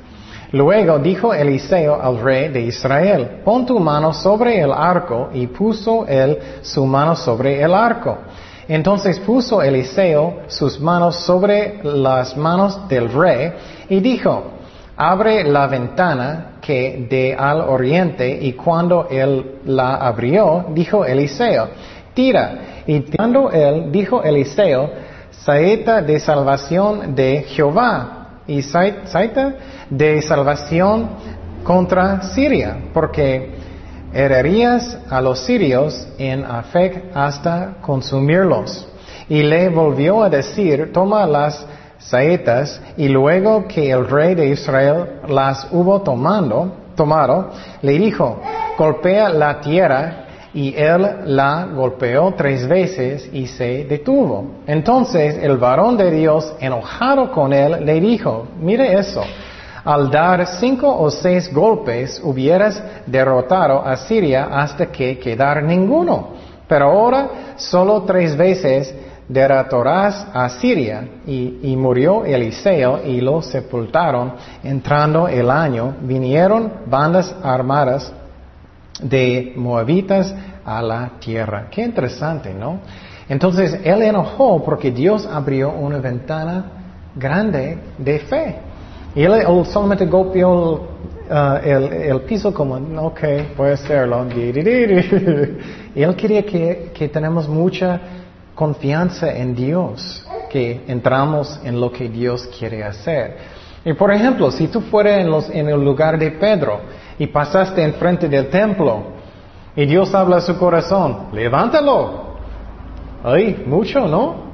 [0.53, 6.07] Luego dijo Eliseo al rey de Israel, pon tu mano sobre el arco, y puso
[6.07, 8.19] él su mano sobre el arco.
[8.69, 13.53] Entonces puso Eliseo sus manos sobre las manos del rey
[13.89, 14.45] y dijo,
[14.97, 21.69] abre la ventana que de al oriente y cuando él la abrió, dijo Eliseo,
[22.15, 22.83] tira.
[22.87, 24.91] Y tirando él, dijo Eliseo,
[25.31, 29.55] saeta de salvación de Jehová y saeta
[29.91, 31.09] de salvación
[31.65, 33.64] contra Siria, porque
[35.11, 38.87] a los sirios en Afec hasta consumirlos.
[39.29, 41.67] Y le volvió a decir, toma las
[41.99, 47.51] saetas, y luego que el rey de Israel las hubo tomando, tomado,
[47.83, 48.41] le dijo,
[48.79, 50.25] golpea la tierra,
[50.55, 54.61] y él la golpeó tres veces y se detuvo.
[54.67, 59.25] Entonces el varón de Dios, enojado con él, le dijo, mire eso,
[59.85, 66.29] al dar cinco o seis golpes hubieras derrotado a Siria hasta que quedar ninguno.
[66.67, 68.95] Pero ahora solo tres veces
[69.29, 71.07] derrotarás a Siria.
[71.27, 74.33] Y, murió Eliseo y lo sepultaron.
[74.63, 78.13] Entrando el año, vinieron bandas armadas
[79.03, 81.67] de moabitas a la tierra.
[81.71, 82.79] Qué interesante, ¿no?
[83.29, 86.65] Entonces él enojó porque Dios abrió una ventana
[87.15, 88.57] grande de fe.
[89.15, 93.21] Y él, solamente golpeó uh, el, piso como, ok,
[93.59, 94.27] a hacerlo.
[95.95, 98.01] Y él quería que, que tenemos mucha
[98.55, 103.37] confianza en Dios, que entramos en lo que Dios quiere hacer.
[103.85, 106.81] Y por ejemplo, si tú fueras en, los, en el lugar de Pedro
[107.19, 109.05] y pasaste enfrente del templo
[109.77, 112.35] y Dios habla a su corazón, levántalo.
[113.23, 114.45] Ay, mucho, ¿no?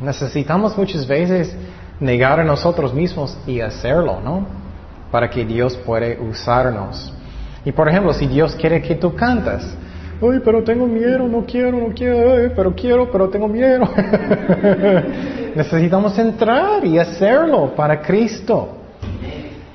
[0.00, 1.56] Necesitamos muchas veces
[2.00, 4.46] negar a nosotros mismos y hacerlo, ¿no?
[5.10, 7.12] Para que Dios pueda usarnos.
[7.64, 9.76] Y por ejemplo, si Dios quiere que tú cantas,
[10.22, 13.84] Ay, pero tengo miedo, no quiero, no quiero, pero quiero, pero tengo miedo.
[15.54, 18.76] Necesitamos entrar y hacerlo para Cristo.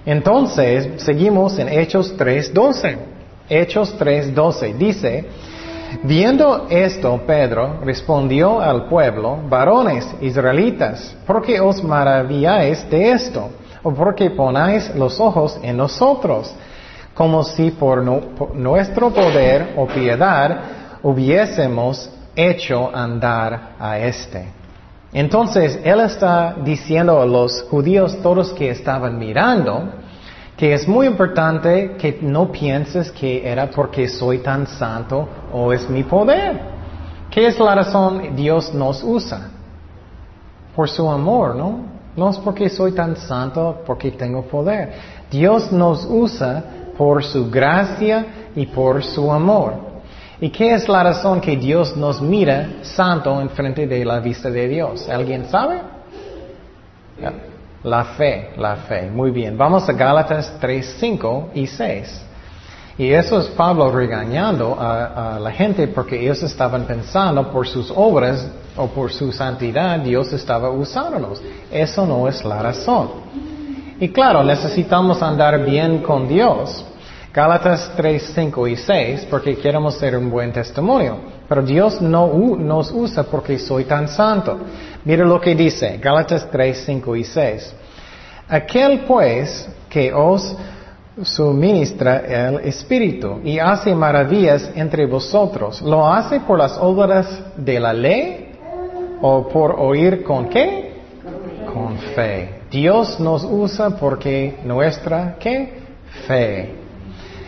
[0.05, 2.97] Entonces, seguimos en Hechos 3.12.
[3.49, 5.25] Hechos 3.12 dice,
[6.03, 13.49] viendo esto, Pedro respondió al pueblo, varones israelitas, ¿por qué os maravilláis de esto?
[13.83, 16.53] ¿O por qué ponáis los ojos en nosotros?
[17.13, 18.03] Como si por,
[18.35, 20.59] por nuestro poder o piedad
[21.03, 24.59] hubiésemos hecho andar a este.
[25.11, 29.89] Entonces, él está diciendo a los judíos, todos que estaban mirando,
[30.59, 35.89] que es muy importante que no pienses que era porque soy tan santo o es
[35.89, 36.59] mi poder.
[37.31, 39.51] ¿Qué es la razón Dios nos usa?
[40.75, 41.79] Por su amor, ¿no?
[42.13, 44.91] No es porque soy tan santo, porque tengo poder.
[45.31, 46.61] Dios nos usa
[46.97, 49.75] por su gracia y por su amor.
[50.41, 54.49] ¿Y qué es la razón que Dios nos mira santo en frente de la vista
[54.49, 55.07] de Dios?
[55.07, 55.79] ¿Alguien sabe?
[57.83, 59.09] La fe, la fe.
[59.09, 59.57] Muy bien.
[59.57, 62.25] Vamos a Gálatas 3, 5 y 6.
[62.97, 68.45] Y eso es Pablo regañando a, la gente porque ellos estaban pensando por sus obras
[68.75, 71.41] o por su santidad Dios estaba usándolos.
[71.71, 73.09] Eso no es la razón.
[74.01, 76.85] Y claro, necesitamos andar bien con Dios.
[77.33, 81.19] Gálatas 3, 5 y 6, porque queremos ser un buen testimonio.
[81.47, 84.57] Pero Dios no nos usa porque soy tan santo.
[85.09, 87.73] Mira lo que dice, Gálatas 3, 5 y 6.
[88.47, 90.55] Aquel pues que os
[91.23, 97.91] suministra el Espíritu y hace maravillas entre vosotros, ¿lo hace por las obras de la
[97.91, 98.51] ley
[99.19, 100.93] o por oír con qué?
[101.73, 102.59] Con fe.
[102.69, 105.73] Dios nos usa porque nuestra, ¿qué?
[106.27, 106.75] Fe.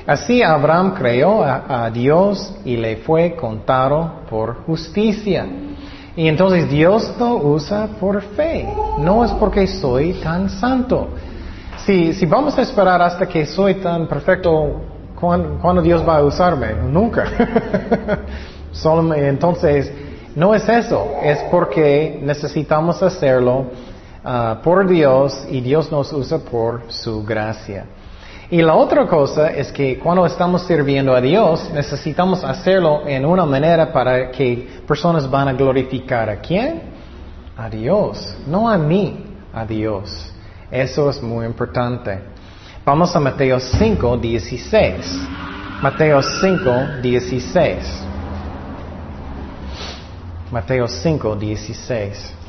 [0.07, 5.45] Así Abraham creyó a, Dios y le fue contado por justicia.
[6.15, 8.67] Y entonces Dios no usa por fe,
[8.99, 11.07] no es porque soy tan santo.
[11.85, 14.81] Si, si vamos a esperar hasta que soy tan perfecto,
[15.15, 16.73] ¿cuándo, Dios va a usarme?
[16.73, 17.25] Nunca.
[19.15, 19.91] entonces,
[20.35, 23.65] no es eso, es porque necesitamos hacerlo
[24.23, 27.85] ah, por Dios y Dios nos usa por su gracia.
[28.51, 33.45] Y la otra cosa es que cuando estamos sirviendo a Dios, necesitamos hacerlo en una
[33.45, 36.81] manera para que personas van a glorificar a quién?
[37.55, 40.33] A Dios, no a mí, a Dios.
[40.69, 42.19] Eso es muy importante.
[42.83, 45.27] Vamos a Mateo 5, 16.
[45.81, 48.03] Mateo 5, 16.
[50.51, 52.40] Mateo 5, 16.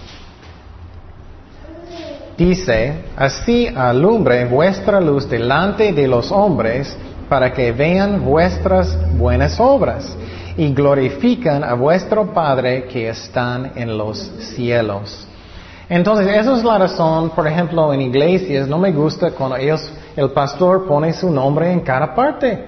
[2.44, 6.92] Dice, así alumbre vuestra luz delante de los hombres
[7.28, 10.12] para que vean vuestras buenas obras
[10.56, 14.18] y glorifican a vuestro Padre que están en los
[14.56, 15.24] cielos.
[15.88, 20.30] Entonces, esa es la razón, por ejemplo, en iglesias no me gusta cuando ellos, el
[20.30, 22.66] pastor pone su nombre en cada parte.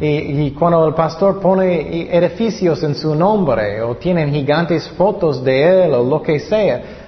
[0.00, 5.84] Y, y, cuando el pastor pone edificios en su nombre o tienen gigantes fotos de
[5.84, 7.03] él o lo que sea,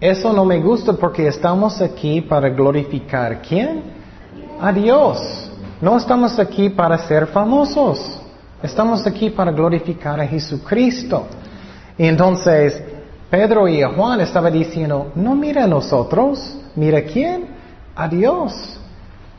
[0.00, 3.82] eso no me gusta porque estamos aquí para glorificar quién?
[4.60, 5.50] A Dios.
[5.80, 8.20] No estamos aquí para ser famosos.
[8.62, 11.26] Estamos aquí para glorificar a Jesucristo.
[11.96, 12.82] Y entonces
[13.30, 17.48] Pedro y Juan estaban diciendo, no mira a nosotros, mira quién?
[17.94, 18.78] A Dios.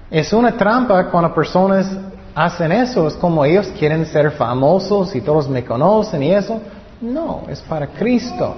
[0.09, 1.87] Es una trampa cuando personas
[2.33, 6.59] hacen eso, es como ellos quieren ser famosos y todos me conocen y eso.
[7.01, 8.55] No, es para Cristo.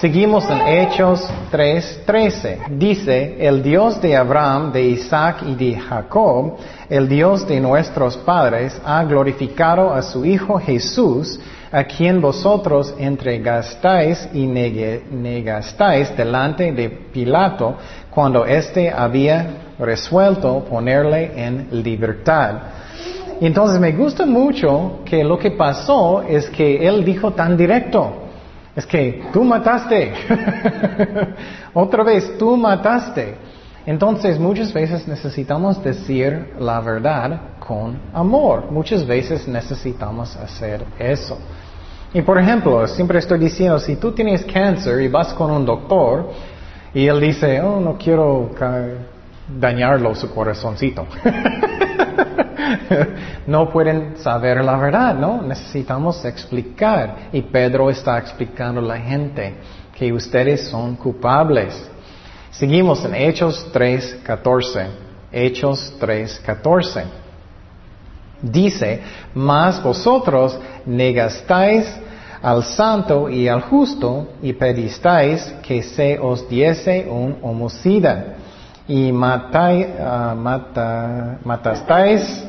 [0.00, 2.58] Seguimos en Hechos 3:13.
[2.78, 6.56] Dice, el Dios de Abraham, de Isaac y de Jacob,
[6.90, 11.40] el Dios de nuestros padres, ha glorificado a su Hijo Jesús,
[11.72, 17.76] a quien vosotros entregastáis y negastáis delante de Pilato
[18.10, 22.54] cuando éste había resuelto ponerle en libertad.
[23.40, 28.23] Entonces me gusta mucho que lo que pasó es que él dijo tan directo,
[28.76, 30.12] es que tú mataste.
[31.74, 33.36] Otra vez, tú mataste.
[33.86, 38.70] Entonces, muchas veces necesitamos decir la verdad con amor.
[38.70, 41.38] Muchas veces necesitamos hacer eso.
[42.12, 46.30] Y por ejemplo, siempre estoy diciendo, si tú tienes cáncer y vas con un doctor
[46.94, 48.50] y él dice, oh, no quiero
[49.48, 51.06] dañarlo su corazoncito.
[53.46, 55.42] no pueden saber la verdad, ¿no?
[55.42, 57.28] Necesitamos explicar.
[57.32, 59.54] Y Pedro está explicando a la gente
[59.96, 61.90] que ustedes son culpables.
[62.50, 64.86] Seguimos en Hechos 3.14.
[65.32, 67.04] Hechos 3.14.
[68.42, 69.00] Dice,
[69.34, 71.86] mas vosotros negastáis
[72.42, 78.34] al santo y al justo y pedistáis que se os diese un homicida
[78.86, 82.44] y matai, ah, mata, matastáis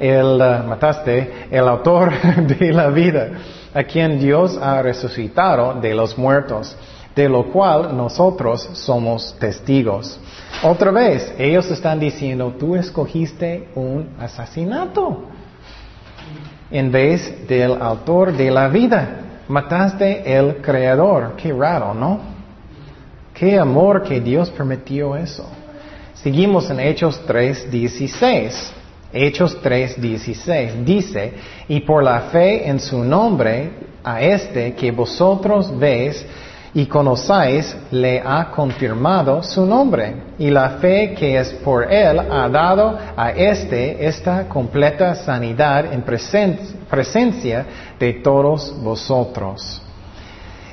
[0.00, 2.10] el, ah, mataste el autor
[2.58, 3.28] de la vida,
[3.74, 6.74] a quien Dios ha resucitado de los muertos,
[7.14, 10.18] de lo cual nosotros somos testigos.
[10.62, 15.24] Otra vez, ellos están diciendo, tú escogiste un asesinato
[16.70, 19.42] en vez del autor de la vida.
[19.48, 21.34] Mataste el creador.
[21.36, 22.20] Qué raro, ¿no?
[23.34, 25.48] Qué amor que Dios permitió eso.
[26.14, 28.79] Seguimos en Hechos 3.16.
[29.12, 31.32] Hechos 3.16 dice,
[31.68, 33.70] y por la fe en su nombre,
[34.04, 36.24] a este que vosotros veis
[36.72, 40.14] y conocéis, le ha confirmado su nombre.
[40.38, 46.02] Y la fe que es por él ha dado a este esta completa sanidad en
[46.02, 47.66] presencia
[47.98, 49.82] de todos vosotros.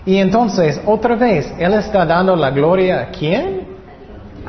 [0.06, 3.57] Y entonces, otra vez, Él está dando la gloria a quién?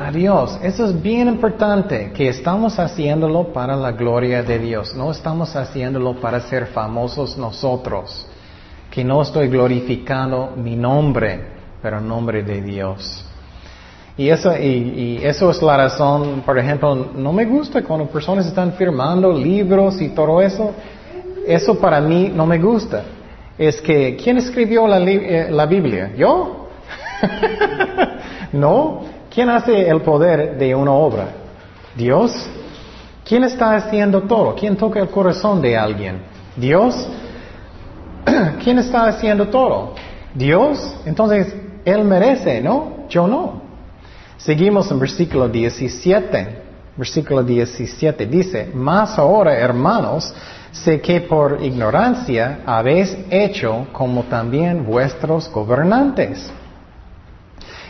[0.00, 0.56] A Dios.
[0.62, 4.94] Eso es bien importante, que estamos haciéndolo para la gloria de Dios.
[4.94, 8.24] No estamos haciéndolo para ser famosos nosotros.
[8.90, 11.40] Que no estoy glorificando mi nombre,
[11.82, 13.24] pero el nombre de Dios.
[14.16, 18.74] Y eso, y, eso es la razón, por ejemplo, no me gusta cuando personas están
[18.74, 20.74] firmando libros y todo eso.
[21.44, 23.02] Eso para mí no me gusta
[23.58, 26.12] es que, ¿quién escribió la, eh, la Biblia?
[26.16, 26.68] ¿Yo?
[28.52, 29.17] no.
[29.32, 31.28] ¿Quién hace el poder de una obra?
[31.94, 32.32] ¿Dios?
[33.24, 34.54] ¿Quién está haciendo todo?
[34.54, 36.22] ¿Quién toca el corazón de alguien?
[36.56, 37.08] ¿Dios?
[38.62, 39.94] ¿Quién está haciendo todo?
[40.34, 40.96] ¿Dios?
[41.04, 41.54] Entonces,
[41.84, 43.06] Él merece, ¿no?
[43.08, 43.62] Yo no.
[44.38, 46.62] Seguimos en versículo 17.
[46.96, 50.34] Versículo 17 dice, más ahora, hermanos,
[50.72, 56.50] sé que por ignorancia habéis hecho como también vuestros gobernantes.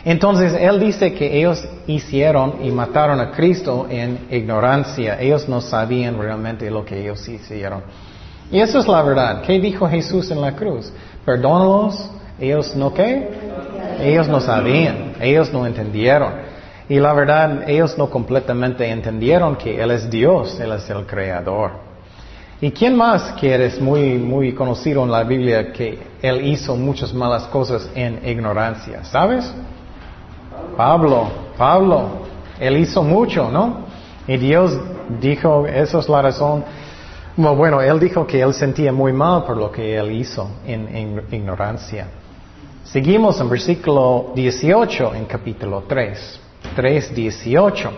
[0.05, 5.19] Entonces Él dice que ellos hicieron y mataron a Cristo en ignorancia.
[5.19, 7.83] Ellos no sabían realmente lo que ellos hicieron.
[8.51, 9.41] Y eso es la verdad.
[9.41, 10.91] ¿Qué dijo Jesús en la cruz?
[11.25, 12.09] Perdónalos.
[12.39, 13.29] Ellos no qué?
[14.01, 15.13] Ellos no sabían.
[15.19, 16.33] Ellos no entendieron.
[16.87, 20.59] Y la verdad, ellos no completamente entendieron que Él es Dios.
[20.59, 21.89] Él es el Creador.
[22.61, 27.13] ¿Y quién más que eres muy, muy conocido en la Biblia que él hizo muchas
[27.13, 29.05] malas cosas en ignorancia?
[29.05, 29.49] ¿Sabes?
[30.79, 31.27] Pablo,
[31.57, 32.03] Pablo,
[32.57, 33.79] él hizo mucho, ¿no?
[34.25, 34.79] Y Dios
[35.19, 36.63] dijo, esa es la razón.
[37.35, 42.07] Bueno, él dijo que él sentía muy mal por lo que él hizo en, ignorancia.
[42.85, 46.39] Seguimos en versículo 18 en capítulo 3.
[46.77, 47.91] 3, 18.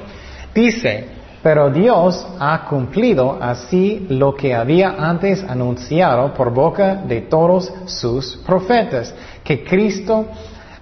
[0.56, 1.08] Dice,
[1.44, 8.38] pero Dios ha cumplido así lo que había antes anunciado por boca de todos sus
[8.38, 9.14] profetas,
[9.44, 10.26] que Cristo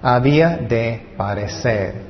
[0.02, 2.10] había de parecer.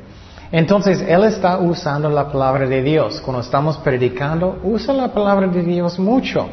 [0.52, 3.22] Entonces, Él está usando la palabra de Dios.
[3.22, 6.50] Cuando estamos predicando, usa la palabra de Dios mucho.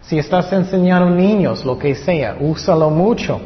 [0.00, 3.40] Si estás enseñando niños, lo que sea, úsalo mucho.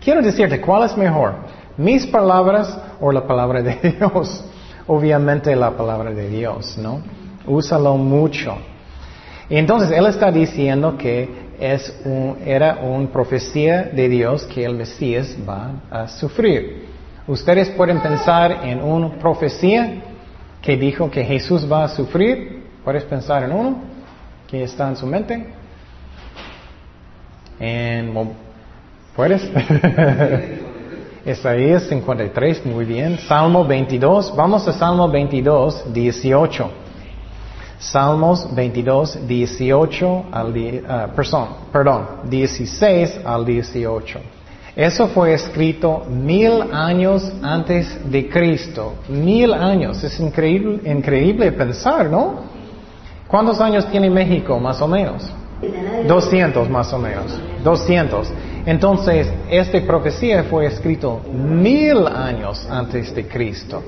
[0.00, 1.34] Quiero decirte, ¿cuál es mejor?
[1.76, 4.44] ¿Mis palabras o la palabra de Dios?
[4.86, 7.00] obviamente la palabra de Dios, ¿no?
[7.46, 8.56] Úsalo mucho.
[9.48, 11.94] Entonces él está diciendo que es
[12.44, 16.86] era una profecía de Dios que el Mesías va a sufrir.
[17.26, 20.02] ¿Ustedes pueden pensar en una profecía
[20.60, 22.64] que dijo que Jesús va a sufrir?
[22.84, 23.78] ¿Puedes pensar en uno
[24.46, 25.46] que está en su mente?
[27.58, 28.12] En,
[29.16, 29.42] ¿Puedes?
[31.26, 33.18] Isaías 53, muy bien.
[33.18, 36.83] Salmo 22, vamos a Salmo 22, 18.
[37.90, 44.20] Salmos 22, 18 al, uh, perdón, perdón, 16 al 18.
[44.74, 48.94] Eso fue escrito mil años antes de Cristo.
[49.08, 50.02] Mil años.
[50.02, 52.40] Es increíble, increíble pensar, ¿no?
[53.28, 55.30] ¿Cuántos años tiene México, más o menos?
[56.06, 57.38] 200 más o menos.
[57.62, 58.32] 200.
[58.66, 63.82] Entonces, esta profecía fue escrito mil años antes de Cristo.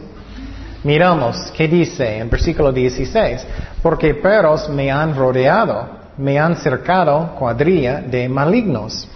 [0.85, 3.47] Miramos qué dice en versículo 16,
[3.83, 9.09] porque perros me han rodeado, me han cercado cuadrilla de malignos.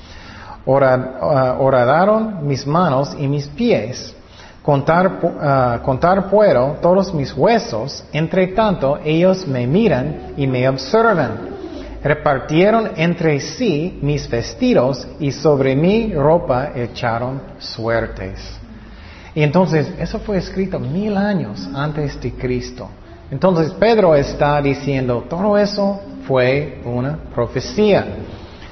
[0.66, 4.14] Oradaron uh, mis manos y mis pies.
[4.62, 11.50] Contar, uh, contar puedo todos mis huesos, entre tanto ellos me miran y me observan
[12.02, 18.59] repartieron entre sí mis vestidos y sobre mi ropa echaron suertes.
[19.34, 22.88] Y entonces, eso fue escrito mil años antes de Cristo.
[23.30, 28.04] Entonces, Pedro está diciendo, todo eso fue una profecía.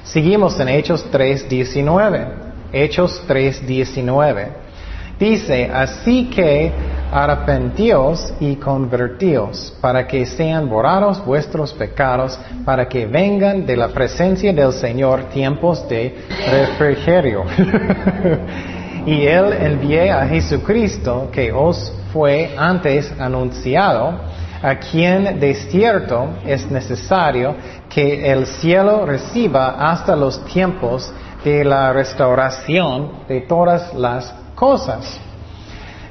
[0.02, 2.28] Seguimos en Hechos 3.19.
[2.72, 4.48] Hechos 3.19.
[5.18, 6.72] Dice, así que
[7.10, 14.52] arrepentíos y convertíos, para que sean borrados vuestros pecados, para que vengan de la presencia
[14.52, 16.14] del Señor tiempos de
[16.50, 17.44] refrigerio.
[19.06, 24.14] y Él envié a Jesucristo, que os fue antes anunciado,
[24.62, 27.54] a quien de cierto es necesario
[27.88, 31.12] que el cielo reciba hasta los tiempos
[31.44, 35.20] de la restauración de todas las cosas,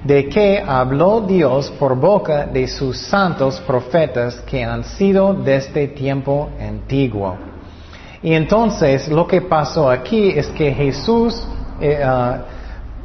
[0.03, 6.49] de que habló Dios por boca de sus santos profetas que han sido desde tiempo
[6.59, 7.35] antiguo.
[8.23, 11.45] Y entonces lo que pasó aquí es que Jesús,
[11.81, 12.39] eh, ah,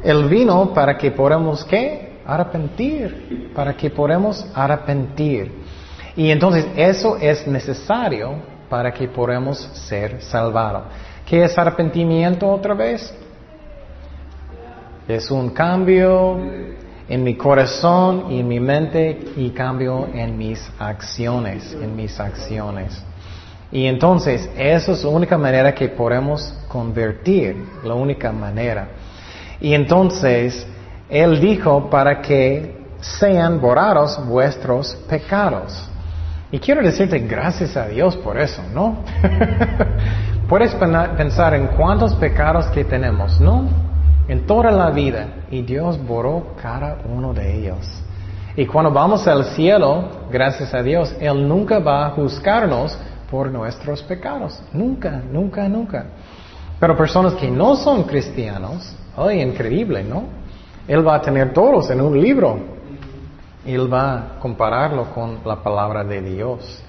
[0.03, 2.19] Él vino para que podamos, ¿qué?
[2.25, 5.51] Arrepentir, para que podamos arrepentir.
[6.15, 8.35] Y entonces eso es necesario
[8.69, 10.83] para que podamos ser salvados.
[11.25, 13.13] ¿Qué es arrepentimiento otra vez?
[15.07, 16.37] Es un cambio
[17.07, 23.03] en mi corazón y en mi mente y cambio en mis acciones, en mis acciones.
[23.71, 28.87] Y entonces, esa es la única manera que podemos convertir, la única manera.
[29.63, 30.67] Y entonces,
[31.09, 35.89] Él dijo para que sean borrados vuestros pecados.
[36.51, 38.97] Y quiero decirte gracias a Dios por eso, ¿no?
[40.47, 43.67] Puedes pensar en cuántos pecados que tenemos, ¿no?
[44.27, 47.87] en toda la vida y Dios borró cada uno de ellos.
[48.55, 52.97] Y cuando vamos al cielo, gracias a Dios, Él nunca va a juzgarnos
[53.29, 54.61] por nuestros pecados.
[54.71, 56.05] Nunca, nunca, nunca.
[56.79, 60.23] Pero personas que no son cristianos, ay, increíble, ¿no?
[60.87, 62.59] Él va a tener todos en un libro.
[63.65, 66.83] Él va a compararlo con la palabra de Dios.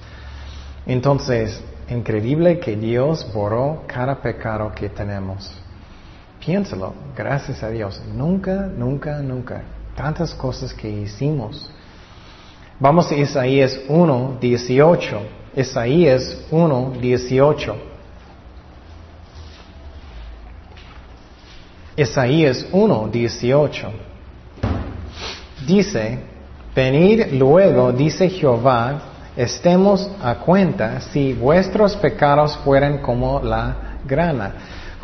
[0.87, 5.53] Entonces, increíble que Dios borró cada pecado que tenemos.
[6.45, 8.03] Piénsalo, gracias a Dios.
[8.13, 9.63] Nunca, nunca, nunca.
[9.97, 11.71] Tantas cosas que hicimos.
[12.81, 15.21] Vamos a Isaías 1, 18.
[15.57, 17.94] Isaías 1, 18.
[21.97, 23.93] Isaías 1, 18.
[25.67, 26.19] Dice,
[26.75, 29.01] venid luego, dice Jehová,
[29.37, 34.55] estemos a cuenta si vuestros pecados fueran como la grana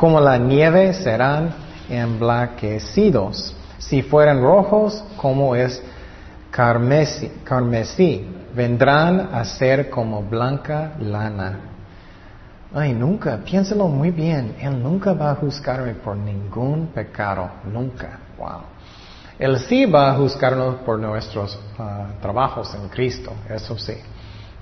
[0.01, 1.53] como la nieve serán
[1.91, 3.55] emblanquecidos.
[3.77, 5.83] Si fueran rojos, como es
[6.51, 11.70] carmesí, carmesí, vendrán a ser como blanca lana.
[12.73, 18.21] Ay, nunca, piénsalo muy bien, Él nunca va a juzgarme por ningún pecado, nunca.
[18.39, 18.61] Wow.
[19.41, 23.95] Él sí va a juzgarnos por nuestros ah, trabajos en Cristo, eso sí.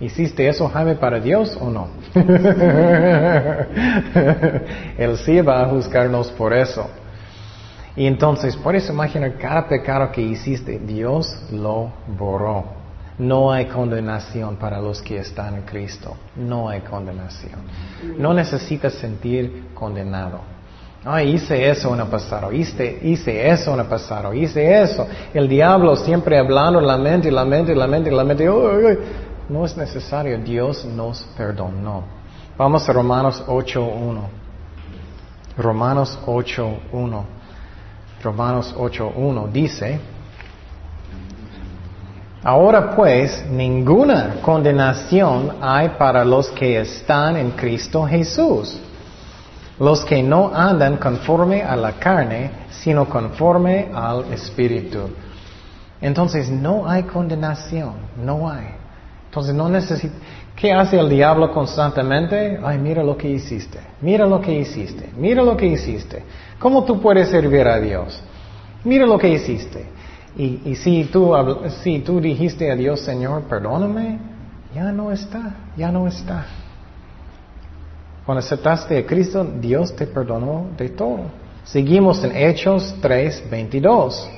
[0.00, 1.88] ¿Hiciste eso, Jaime, para Dios o no?
[4.96, 6.88] Él sí va a juzgarnos por eso.
[7.96, 12.77] Y entonces, puedes imaginar cada pecado que hiciste, Dios lo borró.
[13.18, 16.16] No hay condenación para los que están en Cristo.
[16.36, 17.60] No hay condenación.
[18.16, 20.40] No necesitas sentir condenado.
[21.04, 25.06] Ay, hice eso en el pasado, hice, hice eso en el pasado, hice eso.
[25.32, 28.46] El diablo siempre hablando en la mente, la mente, la mente, la mente.
[29.48, 32.02] No es necesario, Dios nos perdonó.
[32.56, 34.20] Vamos a Romanos 8.1.
[35.56, 37.24] Romanos 8.1.
[38.22, 40.00] Romanos 8.1 dice,
[42.48, 48.80] Ahora pues, ninguna condenación hay para los que están en Cristo Jesús,
[49.78, 55.10] los que no andan conforme a la carne, sino conforme al Espíritu.
[56.00, 58.68] Entonces no hay condenación, no hay.
[59.26, 60.14] Entonces no necesita.
[60.56, 62.58] ¿Qué hace el diablo constantemente?
[62.64, 66.24] Ay, mira lo que hiciste, mira lo que hiciste, mira lo que hiciste.
[66.58, 68.22] ¿Cómo tú puedes servir a Dios?
[68.84, 69.97] Mira lo que hiciste.
[70.38, 71.34] Y, si, tú,
[71.82, 74.20] si tú dijiste a Dios, Señor, perdóname,
[74.72, 76.46] ya no está, ya no está.
[78.24, 81.22] Cuando aceptaste a Cristo, Dios te perdonó de todo.
[81.64, 84.30] Seguimos en Hechos 3, 22.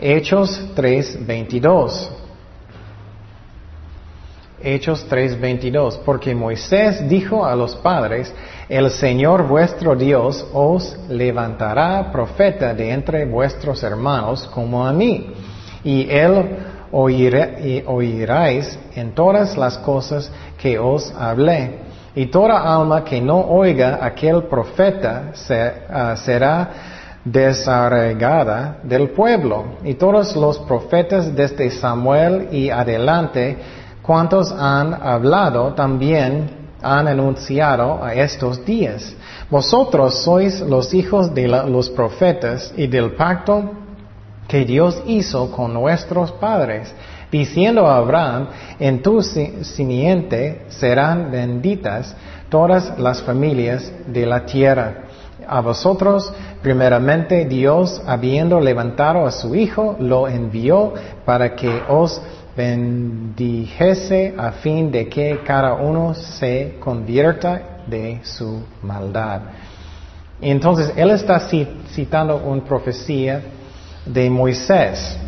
[0.00, 2.10] Hechos 3, 22.
[4.62, 8.32] Hechos 3:22, porque Moisés dijo a los padres,
[8.68, 15.34] el Señor vuestro Dios os levantará profeta de entre vuestros hermanos como a mí,
[15.84, 16.56] y él
[16.92, 21.86] oiráis en todas las cosas que os hablé.
[22.14, 25.32] Y toda alma que no oiga aquel profeta
[25.90, 26.70] ah, será
[27.22, 29.76] desarraigada del pueblo.
[29.84, 33.58] Y todos los profetas desde Samuel y adelante
[34.06, 39.14] ¿Cuántos han hablado también han anunciado a estos días.
[39.50, 43.70] Vosotros sois los hijos de los profetas y del pacto
[44.48, 46.94] que Dios hizo con nuestros padres,
[47.32, 48.48] diciendo a Abraham,
[48.78, 52.14] en tu simiente serán benditas
[52.48, 55.02] todas las familias de la tierra.
[55.48, 56.32] A vosotros,
[56.62, 60.92] primeramente, Dios, habiendo levantado a su Hijo, lo envió
[61.24, 62.20] para que os
[62.56, 69.42] bendijese a fin de que cada uno se convierta de su maldad.
[70.40, 71.40] Entonces él está
[71.94, 73.42] citando una profecía
[74.04, 75.18] de Moisés.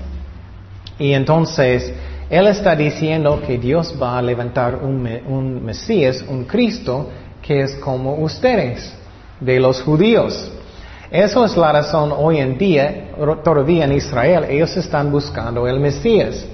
[0.98, 1.92] Y entonces
[2.30, 7.08] él está diciendo que Dios va a levantar un, un Mesías, un Cristo,
[7.42, 8.92] que es como ustedes,
[9.40, 10.50] de los judíos.
[11.10, 13.12] Eso es la razón hoy en día,
[13.42, 16.46] todavía en Israel, ellos están buscando el Mesías.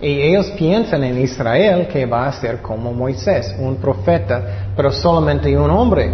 [0.00, 5.56] Y ellos piensan en Israel que va a ser como Moisés, un profeta, pero solamente
[5.56, 6.12] un hombre.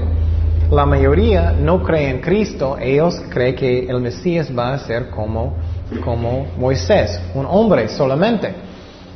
[0.71, 5.55] La mayoría no cree en Cristo, ellos creen que el Mesías va a ser como,
[6.03, 8.55] como Moisés, un hombre solamente.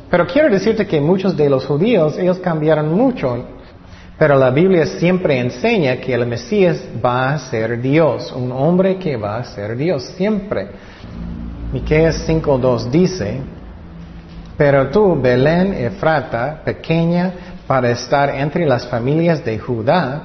[0.09, 3.45] Pero quiero decirte que muchos de los judíos, ellos cambiaron mucho,
[4.19, 9.17] pero la Biblia siempre enseña que el Mesías va a ser Dios, un hombre que
[9.17, 10.67] va a ser Dios, siempre.
[11.73, 13.41] Miqueas 5.2 dice,
[14.59, 17.31] pero tú, Belén Efrata, pequeña
[17.65, 20.23] para estar entre las familias de Judá,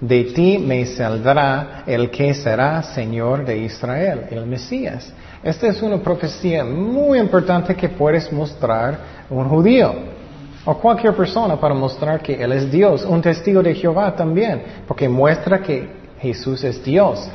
[0.00, 5.12] de ti me saldrá el que será Señor de Israel, el Mesías.
[5.40, 8.98] Esta es una profecía muy importante que puedes mostrar
[9.30, 9.94] a un judío
[10.64, 13.04] o cualquier persona para mostrar que Él es Dios.
[13.04, 17.30] Un testigo de Jehová también, porque muestra que Jesús es Dios.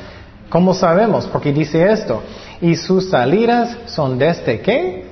[0.50, 1.26] ¿Cómo sabemos?
[1.28, 2.22] Porque dice esto,
[2.60, 5.11] y sus salidas son desde qué?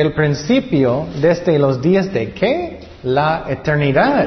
[0.00, 2.80] El principio desde los días de qué?
[3.02, 4.26] La eternidad.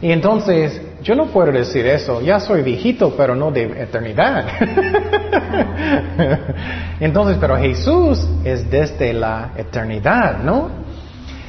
[0.00, 4.46] Y entonces, yo no puedo decir eso, ya soy viejito, pero no de eternidad.
[7.00, 10.70] entonces, pero Jesús es desde la eternidad, ¿no?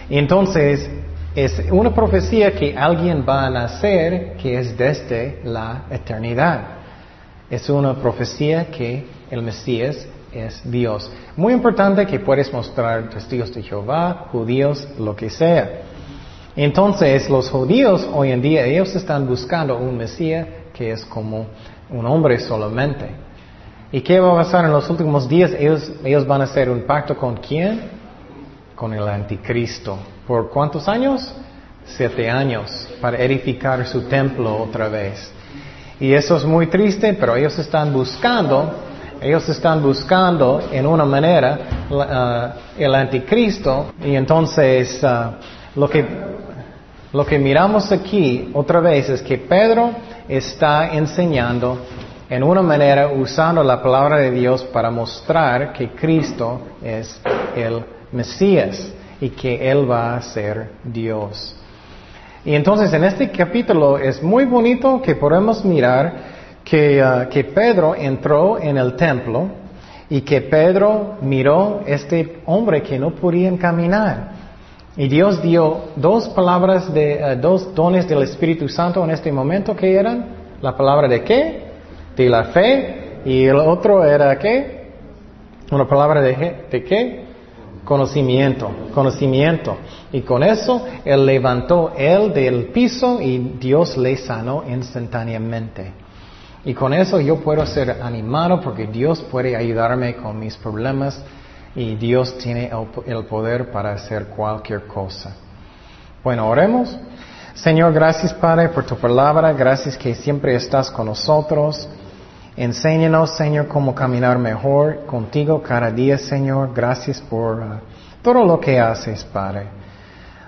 [0.10, 0.90] Entonces,
[1.36, 6.62] es una profecía que alguien va a nacer que es desde la eternidad.
[7.50, 11.12] Es una profecía que el Mesías es Dios.
[11.36, 15.82] Muy importante que puedes mostrar testigos de Jehová, judíos, lo que sea.
[16.56, 21.48] Entonces, los judíos hoy en día, ellos están buscando un Mesías que es como
[21.90, 23.06] un hombre solamente.
[23.92, 25.52] ¿Y qué va a pasar en los últimos días?
[25.58, 27.82] Ellos, ellos van a hacer un pacto con quién?
[28.76, 29.98] Con el anticristo.
[30.26, 31.34] ¿Por cuántos años?
[31.86, 35.32] Siete años, para edificar su templo otra vez.
[36.00, 38.74] Y eso es muy triste, pero ellos están buscando
[39.24, 41.60] ellos están buscando en una manera
[41.90, 46.06] uh, el anticristo y entonces uh, lo, que,
[47.14, 49.92] lo que miramos aquí otra vez es que Pedro
[50.28, 51.78] está enseñando
[52.30, 57.20] en una manera usando la palabra de Dios para mostrar que Cristo es
[57.56, 61.56] el Mesías y que Él va a ser Dios.
[62.44, 66.33] Y entonces en este capítulo es muy bonito que podemos mirar
[66.64, 69.50] Uh, que, Pedro entró en el templo
[70.10, 74.32] y que Pedro miró este hombre que no podía caminar.
[74.96, 79.76] Y Dios dio dos palabras de, uh, dos dones del Espíritu Santo en este momento
[79.76, 80.26] que eran
[80.62, 81.64] la palabra de qué?
[82.16, 84.88] De la fe y el otro era qué?
[85.70, 87.24] Una palabra de, de qué?
[87.84, 89.78] Conocimiento, conocimiento.
[90.14, 96.03] Y con eso él levantó él del piso y Dios le sanó instantáneamente.
[96.66, 101.22] Y con eso yo puedo ser animado porque Dios puede ayudarme con mis problemas
[101.76, 102.72] y Dios tiene
[103.06, 105.36] el poder para hacer cualquier cosa.
[106.24, 106.98] Bueno, oremos.
[107.54, 111.88] Señor, gracias Padre por tu palabra, gracias que siempre estás con nosotros.
[112.56, 116.72] Enséñanos, Señor, cómo caminar mejor contigo cada día, Señor.
[116.74, 117.64] Gracias por uh,
[118.22, 119.68] todo lo que haces, Padre.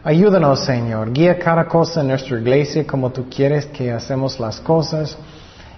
[0.04, 1.12] Ayúdanos, Señor.
[1.12, 5.18] Guía cada cosa en nuestra iglesia como tú quieres que hacemos las cosas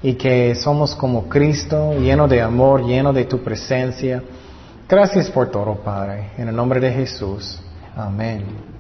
[0.02, 4.24] y que somos como Cristo, lleno de amor, lleno de tu presencia.
[4.88, 6.32] Gracias por todo, Padre.
[6.38, 7.60] En el nombre de Jesús.
[7.96, 8.77] Amén.